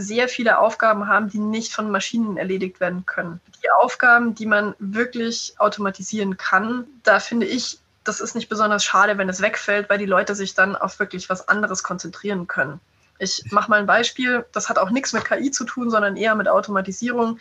sehr 0.00 0.28
viele 0.28 0.58
Aufgaben 0.58 1.08
haben, 1.08 1.28
die 1.28 1.40
nicht 1.40 1.72
von 1.72 1.90
Maschinen 1.90 2.36
erledigt 2.36 2.78
werden 2.78 3.04
können. 3.04 3.40
Die 3.64 3.70
Aufgaben, 3.70 4.34
die 4.34 4.46
man 4.46 4.76
wirklich 4.78 5.54
automatisieren 5.58 6.36
kann, 6.36 6.86
da 7.02 7.18
finde 7.18 7.46
ich, 7.46 7.80
das 8.04 8.20
ist 8.20 8.36
nicht 8.36 8.48
besonders 8.48 8.84
schade, 8.84 9.18
wenn 9.18 9.28
es 9.28 9.42
wegfällt, 9.42 9.90
weil 9.90 9.98
die 9.98 10.06
Leute 10.06 10.36
sich 10.36 10.54
dann 10.54 10.76
auf 10.76 11.00
wirklich 11.00 11.28
was 11.28 11.48
anderes 11.48 11.82
konzentrieren 11.82 12.46
können. 12.46 12.80
Ich 13.18 13.50
mache 13.50 13.70
mal 13.70 13.80
ein 13.80 13.86
Beispiel, 13.86 14.46
das 14.52 14.68
hat 14.68 14.78
auch 14.78 14.90
nichts 14.90 15.12
mit 15.12 15.24
KI 15.24 15.50
zu 15.50 15.64
tun, 15.64 15.90
sondern 15.90 16.16
eher 16.16 16.36
mit 16.36 16.48
Automatisierung. 16.48 17.40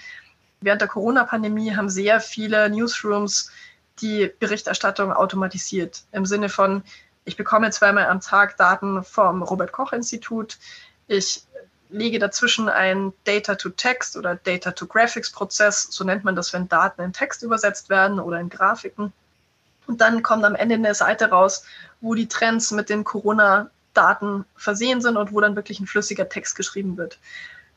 Während 0.59 0.81
der 0.81 0.87
Corona-Pandemie 0.87 1.75
haben 1.75 1.89
sehr 1.89 2.19
viele 2.19 2.71
Newsrooms 2.71 3.51
die 4.01 4.31
Berichterstattung 4.39 5.13
automatisiert. 5.13 6.05
Im 6.11 6.25
Sinne 6.25 6.49
von, 6.49 6.83
ich 7.23 7.37
bekomme 7.37 7.69
zweimal 7.69 8.07
am 8.07 8.19
Tag 8.19 8.57
Daten 8.57 9.03
vom 9.03 9.43
Robert 9.43 9.71
Koch 9.71 9.93
Institut. 9.93 10.57
Ich 11.07 11.43
lege 11.89 12.19
dazwischen 12.19 12.69
ein 12.69 13.13
Data-to-Text 13.23 14.17
oder 14.17 14.35
Data-to-Graphics-Prozess. 14.35 15.87
So 15.89 16.03
nennt 16.03 16.23
man 16.23 16.35
das, 16.35 16.53
wenn 16.53 16.67
Daten 16.67 17.01
in 17.01 17.13
Text 17.13 17.43
übersetzt 17.43 17.89
werden 17.89 18.19
oder 18.19 18.39
in 18.39 18.49
Grafiken. 18.49 19.13
Und 19.87 20.01
dann 20.01 20.21
kommt 20.21 20.43
am 20.43 20.55
Ende 20.55 20.75
eine 20.75 20.93
Seite 20.93 21.29
raus, 21.29 21.63
wo 22.01 22.13
die 22.13 22.27
Trends 22.27 22.71
mit 22.71 22.89
den 22.89 23.03
Corona-Daten 23.03 24.45
versehen 24.55 25.01
sind 25.01 25.17
und 25.17 25.31
wo 25.31 25.39
dann 25.39 25.55
wirklich 25.55 25.79
ein 25.79 25.87
flüssiger 25.87 26.27
Text 26.27 26.55
geschrieben 26.55 26.97
wird. 26.97 27.17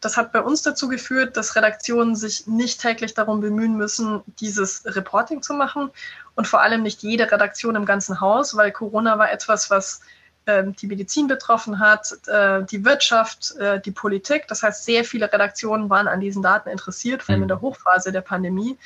Das 0.01 0.16
hat 0.16 0.33
bei 0.33 0.40
uns 0.40 0.62
dazu 0.62 0.88
geführt, 0.88 1.37
dass 1.37 1.57
Redaktionen 1.57 2.16
sich 2.16 2.46
nicht 2.46 2.81
täglich 2.81 3.12
darum 3.12 3.40
bemühen 3.40 3.77
müssen, 3.77 4.23
dieses 4.40 4.83
Reporting 4.87 5.42
zu 5.42 5.53
machen 5.53 5.90
und 6.35 6.49
vor 6.49 6.62
allem 6.62 6.83
nicht 6.83 7.03
jede 7.03 7.31
Redaktion 7.31 7.77
im 7.77 7.85
ganzen 7.85 8.20
Haus, 8.20 8.57
weil 8.57 8.73
Corona 8.73 9.18
war 9.18 9.31
etwas, 9.31 9.70
was 9.70 10.01
die 10.46 10.87
Medizin 10.87 11.29
betroffen 11.29 11.79
hat, 11.79 12.12
äh, 12.26 12.64
die 12.64 12.85
Wirtschaft, 12.85 13.57
äh, 13.57 13.81
die 13.81 13.92
Politik. 13.92 14.48
Das 14.48 14.62
heißt, 14.62 14.85
sehr 14.85 15.05
viele 15.05 15.33
Redaktionen 15.33 15.90
waren 15.90 16.09
an 16.09 16.20
diesen 16.20 16.42
Daten 16.42 16.68
interessiert, 16.68 17.22
vor 17.22 17.35
allem 17.35 17.42
in 17.42 17.48
der 17.48 17.61
Hochphase 17.61 18.11
der 18.11 18.22
Pandemie. 18.22 18.76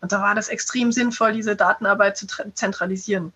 Und 0.00 0.12
da 0.12 0.20
war 0.20 0.34
das 0.34 0.48
extrem 0.48 0.92
sinnvoll, 0.92 1.32
diese 1.32 1.56
Datenarbeit 1.56 2.18
zu 2.18 2.26
zentralisieren 2.54 3.32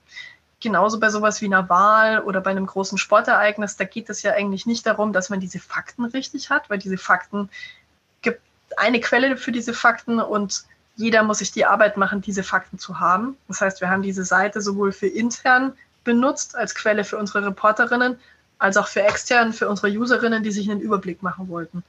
genauso 0.60 0.98
bei 0.98 1.10
sowas 1.10 1.40
wie 1.40 1.46
einer 1.46 1.68
Wahl 1.68 2.20
oder 2.20 2.40
bei 2.40 2.50
einem 2.50 2.66
großen 2.66 2.98
Sportereignis, 2.98 3.76
da 3.76 3.84
geht 3.84 4.10
es 4.10 4.22
ja 4.22 4.32
eigentlich 4.32 4.66
nicht 4.66 4.86
darum, 4.86 5.12
dass 5.12 5.30
man 5.30 5.40
diese 5.40 5.58
Fakten 5.58 6.04
richtig 6.04 6.50
hat, 6.50 6.68
weil 6.68 6.78
diese 6.78 6.98
Fakten 6.98 7.48
gibt 8.22 8.40
eine 8.76 9.00
Quelle 9.00 9.36
für 9.36 9.52
diese 9.52 9.72
Fakten 9.72 10.18
und 10.20 10.64
jeder 10.96 11.22
muss 11.22 11.38
sich 11.38 11.52
die 11.52 11.64
Arbeit 11.64 11.96
machen, 11.96 12.22
diese 12.22 12.42
Fakten 12.42 12.78
zu 12.78 12.98
haben. 12.98 13.36
Das 13.46 13.60
heißt, 13.60 13.80
wir 13.80 13.88
haben 13.88 14.02
diese 14.02 14.24
Seite 14.24 14.60
sowohl 14.60 14.90
für 14.90 15.06
intern 15.06 15.74
benutzt 16.08 16.56
als 16.56 16.74
Quelle 16.74 17.04
für 17.04 17.18
unsere 17.18 17.44
Reporterinnen, 17.44 18.16
als 18.58 18.78
auch 18.78 18.88
für 18.88 19.02
extern, 19.02 19.52
für 19.52 19.68
unsere 19.68 19.88
Userinnen, 19.88 20.42
die 20.42 20.50
sich 20.50 20.70
einen 20.70 20.80
Überblick 20.80 21.22
machen 21.22 21.48
wollten. 21.48 21.84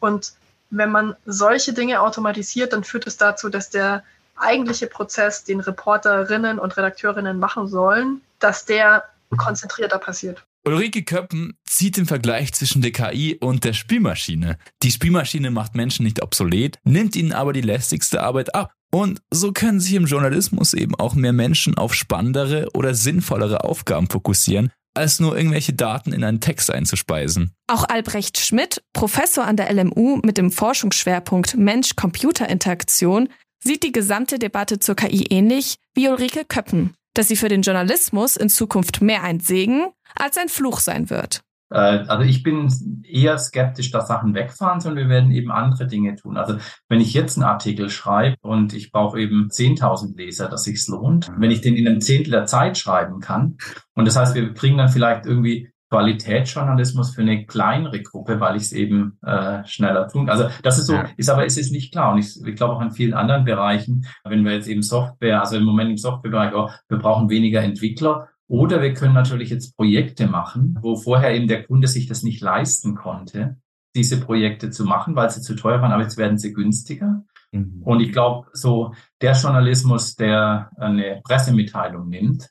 Und 0.00 0.32
wenn 0.70 0.90
man 0.90 1.14
solche 1.24 1.72
Dinge 1.72 2.00
automatisiert, 2.00 2.72
dann 2.72 2.82
führt 2.82 3.06
es 3.06 3.16
dazu, 3.16 3.48
dass 3.48 3.70
der 3.70 4.02
eigentliche 4.34 4.88
Prozess, 4.88 5.44
den 5.44 5.60
Reporterinnen 5.60 6.58
und 6.58 6.76
Redakteurinnen 6.76 7.38
machen 7.38 7.68
sollen, 7.68 8.22
dass 8.40 8.64
der 8.64 9.04
konzentrierter 9.36 9.98
passiert. 9.98 10.44
Ulrike 10.66 11.04
Köppen 11.04 11.56
zieht 11.64 11.96
den 11.96 12.06
Vergleich 12.06 12.52
zwischen 12.54 12.82
der 12.82 12.90
KI 12.90 13.36
und 13.40 13.62
der 13.62 13.72
Spielmaschine. 13.72 14.58
Die 14.82 14.90
Spielmaschine 14.90 15.52
macht 15.52 15.76
Menschen 15.76 16.04
nicht 16.04 16.22
obsolet, 16.22 16.78
nimmt 16.82 17.14
ihnen 17.14 17.32
aber 17.32 17.52
die 17.52 17.60
lästigste 17.60 18.20
Arbeit 18.20 18.52
ab. 18.54 18.72
Und 18.94 19.22
so 19.32 19.50
können 19.50 19.80
sich 19.80 19.94
im 19.94 20.06
Journalismus 20.06 20.72
eben 20.72 20.94
auch 20.94 21.16
mehr 21.16 21.32
Menschen 21.32 21.76
auf 21.76 21.94
spannendere 21.94 22.68
oder 22.74 22.94
sinnvollere 22.94 23.64
Aufgaben 23.64 24.08
fokussieren, 24.08 24.70
als 24.94 25.18
nur 25.18 25.36
irgendwelche 25.36 25.72
Daten 25.72 26.12
in 26.12 26.22
einen 26.22 26.40
Text 26.40 26.70
einzuspeisen. 26.70 27.50
Auch 27.66 27.88
Albrecht 27.88 28.38
Schmidt, 28.38 28.84
Professor 28.92 29.46
an 29.46 29.56
der 29.56 29.72
LMU 29.74 30.20
mit 30.22 30.38
dem 30.38 30.52
Forschungsschwerpunkt 30.52 31.56
Mensch-Computer-Interaktion, 31.56 33.30
sieht 33.58 33.82
die 33.82 33.90
gesamte 33.90 34.38
Debatte 34.38 34.78
zur 34.78 34.94
KI 34.94 35.24
ähnlich 35.24 35.74
wie 35.94 36.06
Ulrike 36.06 36.44
Köppen, 36.44 36.94
dass 37.14 37.26
sie 37.26 37.36
für 37.36 37.48
den 37.48 37.62
Journalismus 37.62 38.36
in 38.36 38.48
Zukunft 38.48 39.02
mehr 39.02 39.24
ein 39.24 39.40
Segen 39.40 39.88
als 40.14 40.36
ein 40.36 40.48
Fluch 40.48 40.78
sein 40.78 41.10
wird. 41.10 41.40
Äh, 41.70 41.76
also 41.76 42.22
ich 42.22 42.42
bin 42.42 43.02
eher 43.06 43.38
skeptisch, 43.38 43.90
dass 43.90 44.08
Sachen 44.08 44.34
wegfahren, 44.34 44.80
sondern 44.80 45.08
wir 45.08 45.14
werden 45.14 45.30
eben 45.30 45.50
andere 45.50 45.86
Dinge 45.86 46.16
tun. 46.16 46.36
Also 46.36 46.56
wenn 46.88 47.00
ich 47.00 47.14
jetzt 47.14 47.36
einen 47.36 47.44
Artikel 47.44 47.90
schreibe 47.90 48.36
und 48.42 48.72
ich 48.72 48.92
brauche 48.92 49.20
eben 49.20 49.48
10.000 49.48 50.16
Leser, 50.16 50.48
dass 50.48 50.64
sich's 50.64 50.88
lohnt, 50.88 51.30
wenn 51.36 51.50
ich 51.50 51.60
den 51.60 51.76
in 51.76 51.86
einem 51.86 52.00
Zehntel 52.00 52.30
der 52.30 52.46
Zeit 52.46 52.78
schreiben 52.78 53.20
kann 53.20 53.56
und 53.94 54.06
das 54.06 54.16
heißt, 54.16 54.34
wir 54.34 54.52
bringen 54.52 54.78
dann 54.78 54.88
vielleicht 54.88 55.26
irgendwie 55.26 55.70
Qualitätsjournalismus 55.94 57.14
für 57.14 57.22
eine 57.22 57.46
kleinere 57.46 58.02
Gruppe, 58.02 58.40
weil 58.40 58.56
ich 58.56 58.64
es 58.64 58.72
eben 58.72 59.16
äh, 59.22 59.64
schneller 59.64 60.08
tun. 60.08 60.28
Also 60.28 60.48
das 60.62 60.78
ist 60.78 60.86
so, 60.86 60.94
ja. 60.94 61.08
ist 61.16 61.30
aber 61.30 61.46
ist 61.46 61.56
es 61.56 61.70
nicht 61.70 61.92
klar. 61.92 62.12
Und 62.12 62.18
ich, 62.18 62.36
ich 62.44 62.56
glaube 62.56 62.74
auch 62.74 62.80
in 62.80 62.90
vielen 62.90 63.14
anderen 63.14 63.44
Bereichen, 63.44 64.04
wenn 64.24 64.44
wir 64.44 64.54
jetzt 64.54 64.66
eben 64.66 64.82
Software, 64.82 65.40
also 65.40 65.56
im 65.56 65.62
Moment 65.62 65.90
im 65.90 65.96
Softwarebereich, 65.96 66.52
oh, 66.54 66.68
wir 66.88 66.98
brauchen 66.98 67.30
weniger 67.30 67.62
Entwickler. 67.62 68.28
Oder 68.48 68.82
wir 68.82 68.94
können 68.94 69.14
natürlich 69.14 69.50
jetzt 69.50 69.76
Projekte 69.76 70.26
machen, 70.26 70.78
wo 70.80 70.96
vorher 70.96 71.34
eben 71.34 71.48
der 71.48 71.64
Kunde 71.64 71.88
sich 71.88 72.06
das 72.06 72.22
nicht 72.22 72.42
leisten 72.42 72.94
konnte, 72.94 73.56
diese 73.96 74.20
Projekte 74.20 74.70
zu 74.70 74.84
machen, 74.84 75.16
weil 75.16 75.30
sie 75.30 75.40
zu 75.40 75.54
teuer 75.54 75.80
waren, 75.80 75.92
aber 75.92 76.02
jetzt 76.02 76.18
werden 76.18 76.38
sie 76.38 76.52
günstiger. 76.52 77.24
Mhm. 77.52 77.82
Und 77.84 78.00
ich 78.00 78.12
glaube, 78.12 78.48
so 78.52 78.92
der 79.22 79.32
Journalismus, 79.32 80.16
der 80.16 80.70
eine 80.76 81.20
Pressemitteilung 81.24 82.08
nimmt, 82.08 82.50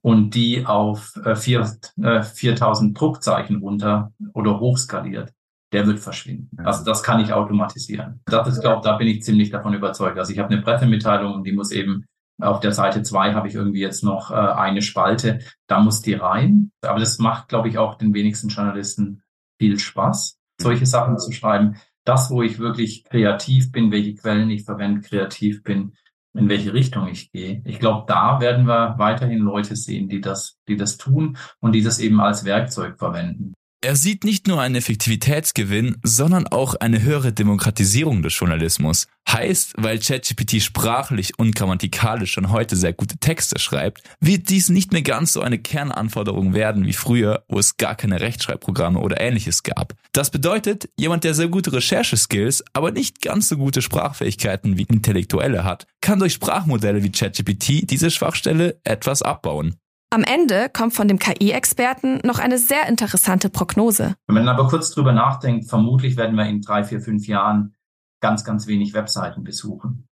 und 0.00 0.34
die 0.34 0.64
auf 0.64 1.16
äh, 1.24 1.34
4, 1.34 1.70
äh, 2.02 2.22
4000 2.22 2.98
Druckzeichen 2.98 3.56
runter 3.56 4.12
oder 4.32 4.60
hochskaliert, 4.60 5.32
der 5.72 5.86
wird 5.86 5.98
verschwinden. 5.98 6.56
Ja. 6.58 6.64
Also 6.64 6.84
das 6.84 7.02
kann 7.02 7.20
ich 7.20 7.32
automatisieren. 7.32 8.20
Das 8.24 8.48
ist, 8.48 8.60
glaube 8.60 8.82
da 8.82 8.96
bin 8.96 9.08
ich 9.08 9.22
ziemlich 9.22 9.50
davon 9.50 9.74
überzeugt. 9.74 10.18
Also 10.18 10.32
ich 10.32 10.38
habe 10.38 10.50
eine 10.50 10.62
Pressemitteilung 10.62 11.34
und 11.34 11.44
die 11.44 11.52
muss 11.52 11.72
eben 11.72 12.06
auf 12.40 12.60
der 12.60 12.72
Seite 12.72 13.02
zwei 13.02 13.34
habe 13.34 13.48
ich 13.48 13.54
irgendwie 13.54 13.80
jetzt 13.80 14.04
noch 14.04 14.30
äh, 14.30 14.34
eine 14.34 14.82
Spalte, 14.82 15.40
da 15.66 15.80
muss 15.80 16.00
die 16.00 16.14
rein. 16.14 16.70
Aber 16.82 17.00
das 17.00 17.18
macht, 17.18 17.48
glaube 17.48 17.68
ich, 17.68 17.78
auch 17.78 17.96
den 17.96 18.14
wenigsten 18.14 18.48
Journalisten 18.48 19.22
viel 19.58 19.78
Spaß, 19.78 20.38
solche 20.60 20.86
Sachen 20.86 21.18
zu 21.18 21.32
schreiben. 21.32 21.76
Das, 22.04 22.30
wo 22.30 22.42
ich 22.42 22.58
wirklich 22.58 23.04
kreativ 23.04 23.72
bin, 23.72 23.90
welche 23.90 24.14
Quellen 24.14 24.50
ich 24.50 24.64
verwende, 24.64 25.00
kreativ 25.00 25.62
bin, 25.62 25.94
in 26.34 26.48
welche 26.48 26.72
Richtung 26.72 27.08
ich 27.08 27.32
gehe. 27.32 27.62
Ich 27.64 27.80
glaube, 27.80 28.04
da 28.06 28.40
werden 28.40 28.66
wir 28.66 28.94
weiterhin 28.98 29.40
Leute 29.40 29.76
sehen, 29.76 30.08
die 30.08 30.20
das, 30.20 30.58
die 30.68 30.76
das 30.76 30.96
tun 30.96 31.36
und 31.60 31.72
die 31.72 31.82
das 31.82 31.98
eben 31.98 32.20
als 32.20 32.44
Werkzeug 32.44 32.98
verwenden. 32.98 33.54
Er 33.80 33.94
sieht 33.94 34.24
nicht 34.24 34.48
nur 34.48 34.60
einen 34.60 34.74
Effektivitätsgewinn, 34.74 35.98
sondern 36.02 36.48
auch 36.48 36.74
eine 36.74 37.00
höhere 37.00 37.32
Demokratisierung 37.32 38.24
des 38.24 38.36
Journalismus. 38.36 39.06
Heißt, 39.30 39.74
weil 39.76 40.00
ChatGPT 40.00 40.60
sprachlich 40.60 41.38
und 41.38 41.54
grammatikalisch 41.54 42.32
schon 42.32 42.50
heute 42.50 42.74
sehr 42.74 42.92
gute 42.92 43.18
Texte 43.18 43.60
schreibt, 43.60 44.02
wird 44.18 44.48
dies 44.48 44.68
nicht 44.68 44.92
mehr 44.92 45.02
ganz 45.02 45.32
so 45.32 45.42
eine 45.42 45.60
Kernanforderung 45.60 46.54
werden 46.54 46.86
wie 46.86 46.92
früher, 46.92 47.44
wo 47.46 47.60
es 47.60 47.76
gar 47.76 47.94
keine 47.94 48.20
Rechtschreibprogramme 48.20 48.98
oder 48.98 49.20
ähnliches 49.20 49.62
gab. 49.62 49.94
Das 50.10 50.30
bedeutet, 50.30 50.88
jemand, 50.98 51.22
der 51.22 51.34
sehr 51.34 51.46
gute 51.46 51.72
Rechercheskills, 51.72 52.64
aber 52.72 52.90
nicht 52.90 53.22
ganz 53.22 53.48
so 53.48 53.56
gute 53.56 53.80
Sprachfähigkeiten 53.80 54.76
wie 54.76 54.86
Intellektuelle 54.88 55.62
hat, 55.62 55.86
kann 56.00 56.18
durch 56.18 56.32
Sprachmodelle 56.32 57.04
wie 57.04 57.12
ChatGPT 57.12 57.88
diese 57.88 58.10
Schwachstelle 58.10 58.80
etwas 58.82 59.22
abbauen. 59.22 59.76
Am 60.10 60.24
Ende 60.24 60.70
kommt 60.72 60.94
von 60.94 61.06
dem 61.06 61.18
KI-Experten 61.18 62.20
noch 62.24 62.38
eine 62.38 62.56
sehr 62.56 62.88
interessante 62.88 63.50
Prognose. 63.50 64.14
Wenn 64.26 64.36
man 64.36 64.48
aber 64.48 64.66
kurz 64.66 64.90
drüber 64.90 65.12
nachdenkt, 65.12 65.68
vermutlich 65.68 66.16
werden 66.16 66.34
wir 66.34 66.46
in 66.46 66.62
drei, 66.62 66.82
vier, 66.82 67.02
fünf 67.02 67.26
Jahren 67.26 67.74
ganz, 68.20 68.42
ganz 68.42 68.66
wenig 68.66 68.94
Webseiten 68.94 69.44
besuchen. 69.44 70.08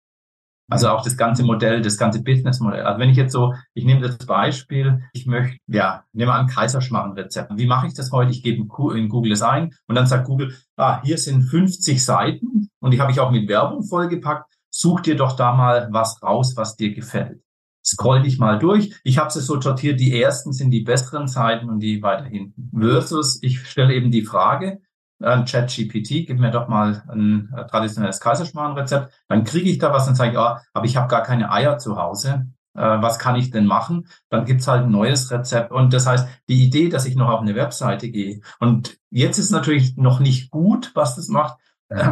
Also 0.69 0.87
auch 0.87 1.03
das 1.03 1.17
ganze 1.17 1.43
Modell, 1.43 1.81
das 1.81 1.97
ganze 1.97 2.23
Businessmodell. 2.23 2.83
Also 2.83 3.01
wenn 3.01 3.09
ich 3.09 3.17
jetzt 3.17 3.33
so, 3.33 3.53
ich 3.73 3.83
nehme 3.83 3.99
das 3.99 4.17
Beispiel, 4.19 5.03
ich 5.11 5.25
möchte, 5.25 5.57
ja, 5.67 6.05
nehme 6.13 6.31
an 6.31 6.47
Kaiserschmarrenrezept. 6.47 7.51
Wie 7.57 7.67
mache 7.67 7.87
ich 7.87 7.93
das 7.93 8.13
heute? 8.13 8.31
Ich 8.31 8.43
gebe 8.43 8.61
in 8.95 9.09
Google 9.09 9.33
es 9.33 9.41
ein 9.41 9.73
und 9.87 9.95
dann 9.95 10.07
sagt 10.07 10.25
Google, 10.25 10.55
ah, 10.77 11.01
hier 11.03 11.17
sind 11.17 11.43
50 11.43 12.01
Seiten 12.01 12.69
und 12.79 12.91
die 12.91 13.01
habe 13.01 13.11
ich 13.11 13.19
auch 13.19 13.31
mit 13.31 13.49
Werbung 13.49 13.83
vollgepackt. 13.83 14.53
Such 14.69 15.01
dir 15.01 15.17
doch 15.17 15.35
da 15.35 15.53
mal 15.53 15.89
was 15.91 16.23
raus, 16.23 16.53
was 16.55 16.77
dir 16.77 16.93
gefällt 16.93 17.41
scroll 17.83 18.23
dich 18.23 18.39
mal 18.39 18.59
durch. 18.59 18.95
Ich 19.03 19.17
habe 19.17 19.27
es 19.27 19.33
so 19.33 19.59
sortiert, 19.59 19.99
die 19.99 20.21
ersten 20.21 20.53
sind 20.53 20.71
die 20.71 20.81
besseren 20.81 21.27
Seiten 21.27 21.69
und 21.69 21.79
die 21.79 22.01
weiter 22.01 22.25
hinten. 22.25 22.71
Versus, 22.77 23.41
ich 23.41 23.67
stelle 23.67 23.93
eben 23.93 24.11
die 24.11 24.23
Frage, 24.23 24.81
äh, 25.21 25.43
ChatGPT, 25.43 26.25
gib 26.27 26.39
mir 26.39 26.51
doch 26.51 26.67
mal 26.67 27.03
ein 27.09 27.53
äh, 27.55 27.65
traditionelles 27.65 28.19
Kaiserschmarrenrezept. 28.19 29.13
Dann 29.27 29.43
kriege 29.43 29.69
ich 29.69 29.77
da 29.77 29.93
was 29.93 30.07
und 30.07 30.15
sage, 30.15 30.33
ja, 30.33 30.61
aber 30.73 30.85
ich 30.85 30.97
habe 30.97 31.07
gar 31.07 31.23
keine 31.23 31.51
Eier 31.51 31.77
zu 31.77 31.97
Hause. 31.97 32.47
Äh, 32.73 32.81
was 32.81 33.19
kann 33.19 33.35
ich 33.35 33.51
denn 33.51 33.65
machen? 33.65 34.07
Dann 34.29 34.45
gibt's 34.45 34.67
halt 34.67 34.85
ein 34.85 34.91
neues 34.91 35.29
Rezept. 35.31 35.71
Und 35.71 35.93
das 35.93 36.07
heißt, 36.07 36.27
die 36.49 36.63
Idee, 36.63 36.89
dass 36.89 37.05
ich 37.05 37.15
noch 37.15 37.29
auf 37.29 37.41
eine 37.41 37.55
Webseite 37.55 38.09
gehe. 38.09 38.41
Und 38.59 38.97
jetzt 39.09 39.37
ist 39.37 39.51
natürlich 39.51 39.97
noch 39.97 40.19
nicht 40.19 40.51
gut, 40.51 40.91
was 40.95 41.15
das 41.15 41.27
macht. 41.27 41.57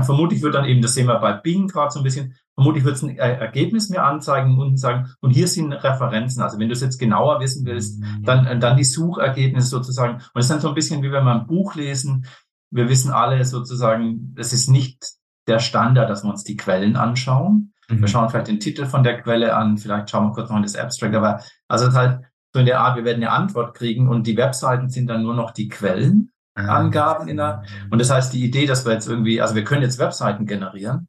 Vermutlich 0.03 0.41
wird 0.41 0.55
dann 0.55 0.65
eben, 0.65 0.81
das 0.81 0.93
sehen 0.93 1.07
wir 1.07 1.19
bei 1.19 1.31
Bing 1.31 1.67
gerade 1.67 1.89
so 1.91 2.01
ein 2.01 2.03
bisschen, 2.03 2.35
Vermutlich 2.59 2.83
wird 2.83 2.97
es 2.97 3.03
ein 3.03 3.17
Ergebnis 3.17 3.89
mir 3.89 4.03
anzeigen 4.03 4.59
und 4.59 4.77
sagen, 4.77 5.13
und 5.21 5.31
hier 5.31 5.47
sind 5.47 5.71
Referenzen. 5.71 6.43
Also 6.43 6.59
wenn 6.59 6.67
du 6.67 6.73
es 6.73 6.81
jetzt 6.81 6.99
genauer 6.99 7.39
wissen 7.39 7.65
willst, 7.65 8.01
mhm. 8.01 8.23
dann, 8.23 8.59
dann 8.59 8.75
die 8.75 8.83
Suchergebnisse 8.83 9.69
sozusagen. 9.69 10.15
Und 10.15 10.31
es 10.35 10.45
ist 10.45 10.51
dann 10.51 10.59
so 10.59 10.67
ein 10.67 10.75
bisschen 10.75 11.01
wie 11.01 11.09
wenn 11.09 11.23
wir 11.23 11.33
ein 11.33 11.47
Buch 11.47 11.75
lesen. 11.75 12.25
Wir 12.69 12.89
wissen 12.89 13.11
alle 13.11 13.45
sozusagen, 13.45 14.35
es 14.37 14.51
ist 14.51 14.69
nicht 14.69 15.05
der 15.47 15.59
Standard, 15.59 16.09
dass 16.09 16.25
wir 16.25 16.29
uns 16.29 16.43
die 16.43 16.57
Quellen 16.57 16.97
anschauen. 16.97 17.71
Mhm. 17.87 18.01
Wir 18.01 18.09
schauen 18.09 18.29
vielleicht 18.29 18.49
den 18.49 18.59
Titel 18.59 18.85
von 18.85 19.03
der 19.03 19.21
Quelle 19.21 19.55
an, 19.55 19.77
vielleicht 19.77 20.09
schauen 20.09 20.27
wir 20.27 20.33
kurz 20.33 20.49
noch 20.49 20.57
in 20.57 20.63
das 20.63 20.75
Abstract, 20.75 21.15
aber 21.15 21.41
also 21.69 21.85
es 21.85 21.91
ist 21.91 21.97
halt 21.97 22.25
so 22.53 22.59
in 22.59 22.65
der 22.65 22.81
Art, 22.81 22.97
wir 22.97 23.05
werden 23.05 23.23
eine 23.23 23.31
Antwort 23.31 23.73
kriegen 23.73 24.09
und 24.09 24.27
die 24.27 24.35
Webseiten 24.35 24.89
sind 24.89 25.07
dann 25.07 25.23
nur 25.23 25.33
noch 25.33 25.51
die 25.51 25.69
Quellenangaben 25.69 27.29
in 27.29 27.37
der, 27.37 27.63
und 27.89 28.01
das 28.01 28.09
heißt, 28.09 28.33
die 28.33 28.43
Idee, 28.43 28.65
dass 28.65 28.85
wir 28.85 28.91
jetzt 28.91 29.07
irgendwie, 29.07 29.41
also 29.41 29.55
wir 29.55 29.63
können 29.63 29.81
jetzt 29.81 29.97
Webseiten 29.97 30.45
generieren, 30.45 31.07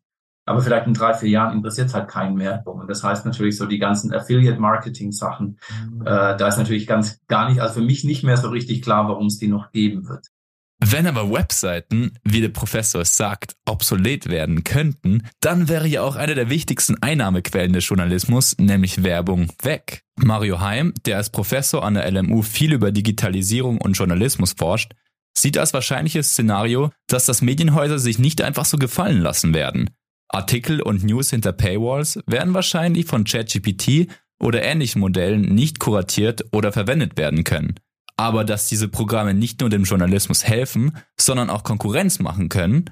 aber 0.51 0.61
vielleicht 0.61 0.87
in 0.87 0.95
drei, 0.95 1.15
vier 1.15 1.29
Jahren 1.29 1.57
interessiert 1.57 1.89
es 1.89 1.95
halt 1.95 2.09
keinen 2.09 2.35
mehr. 2.35 2.63
Und 2.67 2.89
das 2.89 3.05
heißt 3.05 3.25
natürlich 3.25 3.57
so 3.57 3.67
die 3.67 3.79
ganzen 3.79 4.13
Affiliate-Marketing-Sachen, 4.13 5.59
mhm. 5.91 6.03
äh, 6.03 6.37
da 6.37 6.49
ist 6.49 6.59
natürlich 6.59 6.87
ganz 6.87 7.21
gar 7.29 7.49
nicht, 7.49 7.61
also 7.61 7.75
für 7.75 7.87
mich 7.87 8.03
nicht 8.03 8.25
mehr 8.25 8.37
so 8.37 8.49
richtig 8.49 8.83
klar, 8.83 9.09
warum 9.09 9.27
es 9.27 9.39
die 9.39 9.49
noch 9.49 9.71
geben 9.71 10.09
wird. 10.09 10.27
Wenn 10.83 11.07
aber 11.07 11.31
Webseiten, 11.31 12.19
wie 12.25 12.41
der 12.41 12.49
Professor 12.49 13.03
es 13.03 13.17
sagt, 13.17 13.55
obsolet 13.67 14.31
werden 14.31 14.65
könnten, 14.65 15.23
dann 15.41 15.69
wäre 15.69 15.87
ja 15.87 16.03
auch 16.03 16.17
eine 16.17 16.35
der 16.35 16.49
wichtigsten 16.49 16.97
Einnahmequellen 17.03 17.75
des 17.75 17.87
Journalismus, 17.87 18.57
nämlich 18.59 19.05
Werbung, 19.05 19.53
weg. 19.63 20.03
Mario 20.17 20.59
Heim, 20.59 20.95
der 21.05 21.19
als 21.19 21.31
Professor 21.31 21.85
an 21.85 21.95
der 21.95 22.11
LMU 22.11 22.43
viel 22.43 22.73
über 22.73 22.93
Digitalisierung 22.93 23.79
und 23.79 23.93
Journalismus 23.93 24.55
forscht, 24.59 24.95
sieht 25.37 25.59
als 25.59 25.75
wahrscheinliches 25.75 26.31
Szenario, 26.31 26.91
dass 27.07 27.27
das 27.27 27.43
Medienhäuser 27.43 27.99
sich 27.99 28.19
nicht 28.19 28.43
einfach 28.43 28.65
so 28.65 28.79
gefallen 28.79 29.21
lassen 29.21 29.55
werden. 29.55 29.91
Artikel 30.33 30.81
und 30.81 31.03
News 31.05 31.31
hinter 31.31 31.53
Paywalls 31.53 32.21
werden 32.27 32.55
wahrscheinlich 32.55 33.07
von 33.07 33.25
ChatGPT 33.25 34.09
oder 34.41 34.63
ähnlichen 34.63 35.01
Modellen 35.01 35.43
nicht 35.43 35.81
kuratiert 35.81 36.45
oder 36.53 36.73
verwendet 36.73 37.19
werden 37.19 37.45
können. 37.45 37.75
Aber 38.17 38.45
dass 38.45 38.69
diese 38.69 38.89
Programme 38.89 39.35
nicht 39.35 39.61
nur 39.61 39.71
dem 39.71 39.85
Journalismus 39.85 40.45
helfen, 40.45 40.97
sondern 41.19 41.51
auch 41.51 41.65
Konkurrenz 41.65 42.19
machen 42.19 42.49
können, 42.49 42.91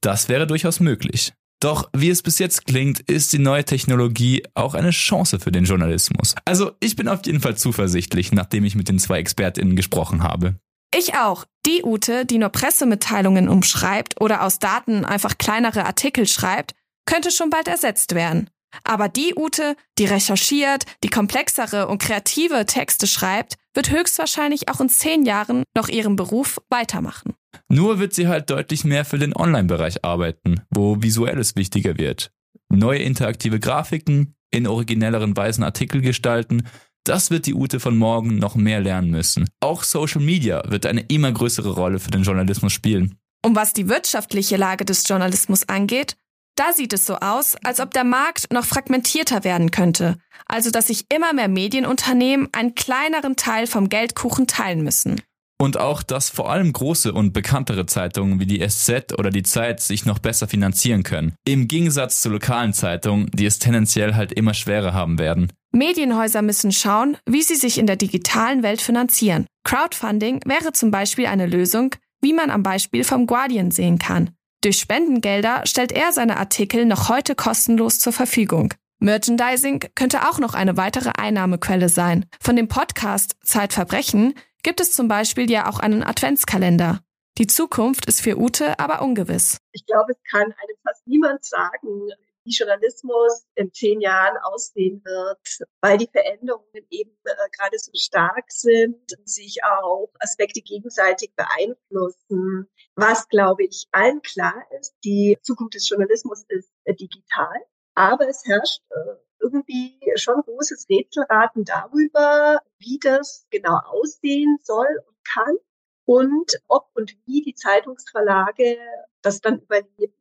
das 0.00 0.28
wäre 0.28 0.46
durchaus 0.46 0.80
möglich. 0.80 1.32
Doch 1.60 1.90
wie 1.94 2.08
es 2.08 2.22
bis 2.22 2.38
jetzt 2.38 2.66
klingt, 2.66 3.00
ist 3.00 3.34
die 3.34 3.38
neue 3.38 3.64
Technologie 3.64 4.42
auch 4.54 4.74
eine 4.74 4.90
Chance 4.90 5.38
für 5.38 5.52
den 5.52 5.64
Journalismus. 5.64 6.34
Also 6.46 6.72
ich 6.80 6.96
bin 6.96 7.06
auf 7.06 7.20
jeden 7.26 7.40
Fall 7.40 7.56
zuversichtlich, 7.56 8.32
nachdem 8.32 8.64
ich 8.64 8.74
mit 8.74 8.88
den 8.88 8.98
zwei 8.98 9.18
Expertinnen 9.18 9.76
gesprochen 9.76 10.22
habe. 10.22 10.56
Ich 10.96 11.14
auch. 11.14 11.44
Die 11.66 11.82
Ute, 11.84 12.24
die 12.24 12.38
nur 12.38 12.48
Pressemitteilungen 12.48 13.48
umschreibt 13.50 14.18
oder 14.20 14.42
aus 14.42 14.58
Daten 14.58 15.04
einfach 15.04 15.36
kleinere 15.36 15.84
Artikel 15.84 16.26
schreibt, 16.26 16.72
könnte 17.10 17.32
schon 17.32 17.50
bald 17.50 17.66
ersetzt 17.66 18.14
werden. 18.14 18.48
Aber 18.84 19.08
die 19.08 19.34
Ute, 19.36 19.74
die 19.98 20.04
recherchiert, 20.04 20.84
die 21.02 21.08
komplexere 21.08 21.88
und 21.88 22.00
kreative 22.00 22.66
Texte 22.66 23.08
schreibt, 23.08 23.56
wird 23.74 23.90
höchstwahrscheinlich 23.90 24.68
auch 24.68 24.80
in 24.80 24.88
zehn 24.88 25.24
Jahren 25.24 25.64
noch 25.76 25.88
ihren 25.88 26.14
Beruf 26.14 26.60
weitermachen. 26.68 27.34
Nur 27.68 27.98
wird 27.98 28.14
sie 28.14 28.28
halt 28.28 28.48
deutlich 28.50 28.84
mehr 28.84 29.04
für 29.04 29.18
den 29.18 29.34
Online-Bereich 29.34 30.04
arbeiten, 30.04 30.60
wo 30.70 31.02
visuelles 31.02 31.56
wichtiger 31.56 31.98
wird. 31.98 32.30
Neue 32.68 33.00
interaktive 33.00 33.58
Grafiken, 33.58 34.36
in 34.52 34.68
originelleren 34.68 35.36
Weisen 35.36 35.64
Artikel 35.64 36.00
gestalten, 36.02 36.62
das 37.02 37.30
wird 37.30 37.46
die 37.46 37.54
Ute 37.54 37.80
von 37.80 37.96
morgen 37.96 38.36
noch 38.36 38.54
mehr 38.54 38.80
lernen 38.80 39.10
müssen. 39.10 39.48
Auch 39.58 39.82
Social 39.82 40.20
Media 40.20 40.62
wird 40.68 40.86
eine 40.86 41.00
immer 41.02 41.32
größere 41.32 41.70
Rolle 41.70 41.98
für 41.98 42.10
den 42.10 42.22
Journalismus 42.22 42.72
spielen. 42.72 43.16
Um 43.44 43.56
was 43.56 43.72
die 43.72 43.88
wirtschaftliche 43.88 44.56
Lage 44.56 44.84
des 44.84 45.08
Journalismus 45.08 45.68
angeht, 45.68 46.16
da 46.60 46.74
sieht 46.74 46.92
es 46.92 47.06
so 47.06 47.16
aus, 47.16 47.56
als 47.64 47.80
ob 47.80 47.94
der 47.94 48.04
Markt 48.04 48.52
noch 48.52 48.66
fragmentierter 48.66 49.44
werden 49.44 49.70
könnte, 49.70 50.18
also 50.44 50.70
dass 50.70 50.88
sich 50.88 51.06
immer 51.10 51.32
mehr 51.32 51.48
Medienunternehmen 51.48 52.48
einen 52.52 52.74
kleineren 52.74 53.36
Teil 53.36 53.66
vom 53.66 53.88
Geldkuchen 53.88 54.46
teilen 54.46 54.82
müssen. 54.84 55.22
Und 55.58 55.78
auch, 55.78 56.02
dass 56.02 56.28
vor 56.28 56.50
allem 56.50 56.72
große 56.72 57.14
und 57.14 57.32
bekanntere 57.32 57.86
Zeitungen 57.86 58.40
wie 58.40 58.46
die 58.46 58.66
SZ 58.66 59.18
oder 59.18 59.30
die 59.30 59.42
Zeit 59.42 59.80
sich 59.80 60.04
noch 60.04 60.18
besser 60.18 60.48
finanzieren 60.48 61.02
können. 61.02 61.34
Im 61.46 61.66
Gegensatz 61.66 62.20
zu 62.20 62.28
lokalen 62.28 62.74
Zeitungen, 62.74 63.30
die 63.32 63.46
es 63.46 63.58
tendenziell 63.58 64.14
halt 64.14 64.32
immer 64.32 64.52
schwerer 64.52 64.92
haben 64.92 65.18
werden. 65.18 65.50
Medienhäuser 65.72 66.42
müssen 66.42 66.72
schauen, 66.72 67.16
wie 67.26 67.42
sie 67.42 67.56
sich 67.56 67.78
in 67.78 67.86
der 67.86 67.96
digitalen 67.96 68.62
Welt 68.62 68.82
finanzieren. 68.82 69.46
Crowdfunding 69.64 70.40
wäre 70.44 70.72
zum 70.72 70.90
Beispiel 70.90 71.26
eine 71.26 71.46
Lösung, 71.46 71.94
wie 72.20 72.34
man 72.34 72.50
am 72.50 72.62
Beispiel 72.62 73.04
vom 73.04 73.26
Guardian 73.26 73.70
sehen 73.70 73.98
kann. 73.98 74.30
Durch 74.62 74.76
Spendengelder 74.78 75.62
stellt 75.64 75.90
er 75.90 76.12
seine 76.12 76.36
Artikel 76.36 76.84
noch 76.84 77.08
heute 77.08 77.34
kostenlos 77.34 77.98
zur 77.98 78.12
Verfügung. 78.12 78.74
Merchandising 78.98 79.86
könnte 79.94 80.28
auch 80.28 80.38
noch 80.38 80.52
eine 80.52 80.76
weitere 80.76 81.12
Einnahmequelle 81.16 81.88
sein. 81.88 82.26
Von 82.42 82.56
dem 82.56 82.68
Podcast 82.68 83.36
Zeitverbrechen 83.42 84.34
gibt 84.62 84.80
es 84.80 84.92
zum 84.92 85.08
Beispiel 85.08 85.50
ja 85.50 85.66
auch 85.66 85.78
einen 85.78 86.02
Adventskalender. 86.02 87.00
Die 87.38 87.46
Zukunft 87.46 88.04
ist 88.04 88.20
für 88.20 88.38
Ute 88.38 88.78
aber 88.78 89.00
ungewiss. 89.00 89.56
Ich 89.72 89.86
glaube, 89.86 90.12
es 90.12 90.18
kann 90.30 90.42
einem 90.42 90.76
fast 90.86 91.06
niemand 91.06 91.42
sagen, 91.42 92.10
wie 92.50 92.56
Journalismus 92.56 93.46
in 93.54 93.72
zehn 93.72 94.00
Jahren 94.00 94.36
aussehen 94.42 95.02
wird, 95.04 95.68
weil 95.80 95.98
die 95.98 96.08
Veränderungen 96.10 96.86
eben 96.90 97.16
äh, 97.24 97.48
gerade 97.56 97.78
so 97.78 97.92
stark 97.94 98.50
sind, 98.50 98.98
sich 99.24 99.62
auch 99.64 100.10
Aspekte 100.18 100.60
gegenseitig 100.60 101.32
beeinflussen. 101.36 102.68
Was, 102.96 103.28
glaube 103.28 103.64
ich, 103.64 103.86
allen 103.92 104.20
klar 104.22 104.62
ist, 104.78 104.94
die 105.04 105.38
Zukunft 105.42 105.74
des 105.74 105.88
Journalismus 105.88 106.44
ist 106.48 106.72
äh, 106.84 106.94
digital, 106.94 107.54
aber 107.94 108.28
es 108.28 108.44
herrscht 108.44 108.82
äh, 108.90 109.16
irgendwie 109.40 109.98
schon 110.16 110.42
großes 110.42 110.86
Rätselraten 110.90 111.64
darüber, 111.64 112.60
wie 112.78 112.98
das 112.98 113.46
genau 113.50 113.78
aussehen 113.86 114.58
soll 114.62 114.88
und 115.06 115.16
kann 115.24 115.56
und 116.04 116.60
ob 116.68 116.88
und 116.94 117.16
wie 117.24 117.40
die 117.40 117.54
Zeitungsverlage 117.54 118.76
das 119.22 119.40
dann 119.40 119.60
überleben. 119.60 120.14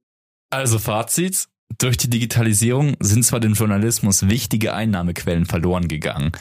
Also 0.52 0.80
Fazit, 0.80 1.48
durch 1.80 1.98
die 1.98 2.10
Digitalisierung 2.10 2.96
sind 3.00 3.24
zwar 3.24 3.40
dem 3.40 3.54
Journalismus 3.54 4.28
wichtige 4.28 4.74
Einnahmequellen 4.74 5.46
verloren 5.46 5.88
gegangen, 5.88 6.32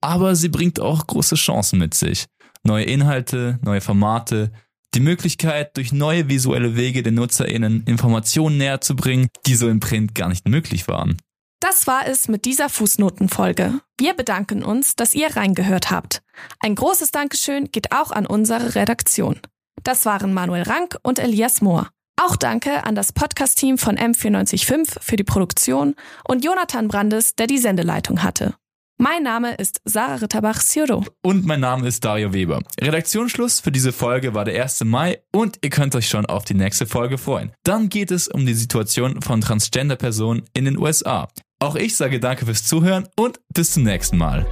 aber 0.00 0.34
sie 0.34 0.48
bringt 0.48 0.80
auch 0.80 1.06
große 1.06 1.36
Chancen 1.36 1.78
mit 1.78 1.94
sich. 1.94 2.26
Neue 2.64 2.84
Inhalte, 2.84 3.58
neue 3.62 3.80
Formate, 3.80 4.50
die 4.94 5.00
Möglichkeit, 5.00 5.76
durch 5.76 5.92
neue 5.92 6.28
visuelle 6.28 6.74
Wege 6.74 7.02
den 7.02 7.14
NutzerInnen 7.14 7.84
Informationen 7.84 8.58
näher 8.58 8.80
zu 8.80 8.96
bringen, 8.96 9.28
die 9.46 9.54
so 9.54 9.68
im 9.68 9.80
Print 9.80 10.14
gar 10.14 10.28
nicht 10.28 10.48
möglich 10.48 10.88
waren. 10.88 11.18
Das 11.60 11.86
war 11.86 12.06
es 12.06 12.28
mit 12.28 12.44
dieser 12.44 12.68
Fußnotenfolge. 12.68 13.80
Wir 13.98 14.14
bedanken 14.14 14.62
uns, 14.62 14.94
dass 14.96 15.14
ihr 15.14 15.36
reingehört 15.36 15.90
habt. 15.90 16.22
Ein 16.60 16.74
großes 16.74 17.10
Dankeschön 17.10 17.70
geht 17.72 17.92
auch 17.92 18.12
an 18.12 18.26
unsere 18.26 18.76
Redaktion. 18.76 19.40
Das 19.82 20.06
waren 20.06 20.32
Manuel 20.32 20.62
Rank 20.62 20.96
und 21.02 21.18
Elias 21.18 21.60
Mohr. 21.60 21.90
Auch 22.20 22.34
danke 22.34 22.84
an 22.84 22.96
das 22.96 23.12
Podcast-Team 23.12 23.78
von 23.78 23.96
M945 23.96 25.00
für 25.00 25.14
die 25.14 25.22
Produktion 25.22 25.94
und 26.26 26.44
Jonathan 26.44 26.88
Brandes, 26.88 27.36
der 27.36 27.46
die 27.46 27.58
Sendeleitung 27.58 28.24
hatte. 28.24 28.54
Mein 29.00 29.22
Name 29.22 29.54
ist 29.54 29.80
Sarah 29.84 30.16
Ritterbach-Cioro. 30.16 31.04
Und 31.22 31.46
mein 31.46 31.60
Name 31.60 31.86
ist 31.86 32.04
Dario 32.04 32.32
Weber. 32.32 32.60
Redaktionsschluss 32.80 33.60
für 33.60 33.70
diese 33.70 33.92
Folge 33.92 34.34
war 34.34 34.44
der 34.44 34.60
1. 34.60 34.82
Mai 34.82 35.20
und 35.32 35.60
ihr 35.62 35.70
könnt 35.70 35.94
euch 35.94 36.08
schon 36.08 36.26
auf 36.26 36.44
die 36.44 36.54
nächste 36.54 36.86
Folge 36.86 37.18
freuen. 37.18 37.52
Dann 37.62 37.88
geht 37.88 38.10
es 38.10 38.26
um 38.26 38.44
die 38.44 38.54
Situation 38.54 39.22
von 39.22 39.40
Transgender-Personen 39.40 40.42
in 40.54 40.64
den 40.64 40.76
USA. 40.76 41.28
Auch 41.60 41.76
ich 41.76 41.94
sage 41.94 42.18
danke 42.18 42.46
fürs 42.46 42.64
Zuhören 42.64 43.06
und 43.16 43.38
bis 43.54 43.70
zum 43.70 43.84
nächsten 43.84 44.18
Mal. 44.18 44.44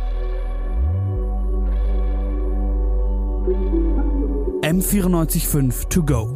M945 4.63 5.89
to 5.89 6.05
go. 6.05 6.36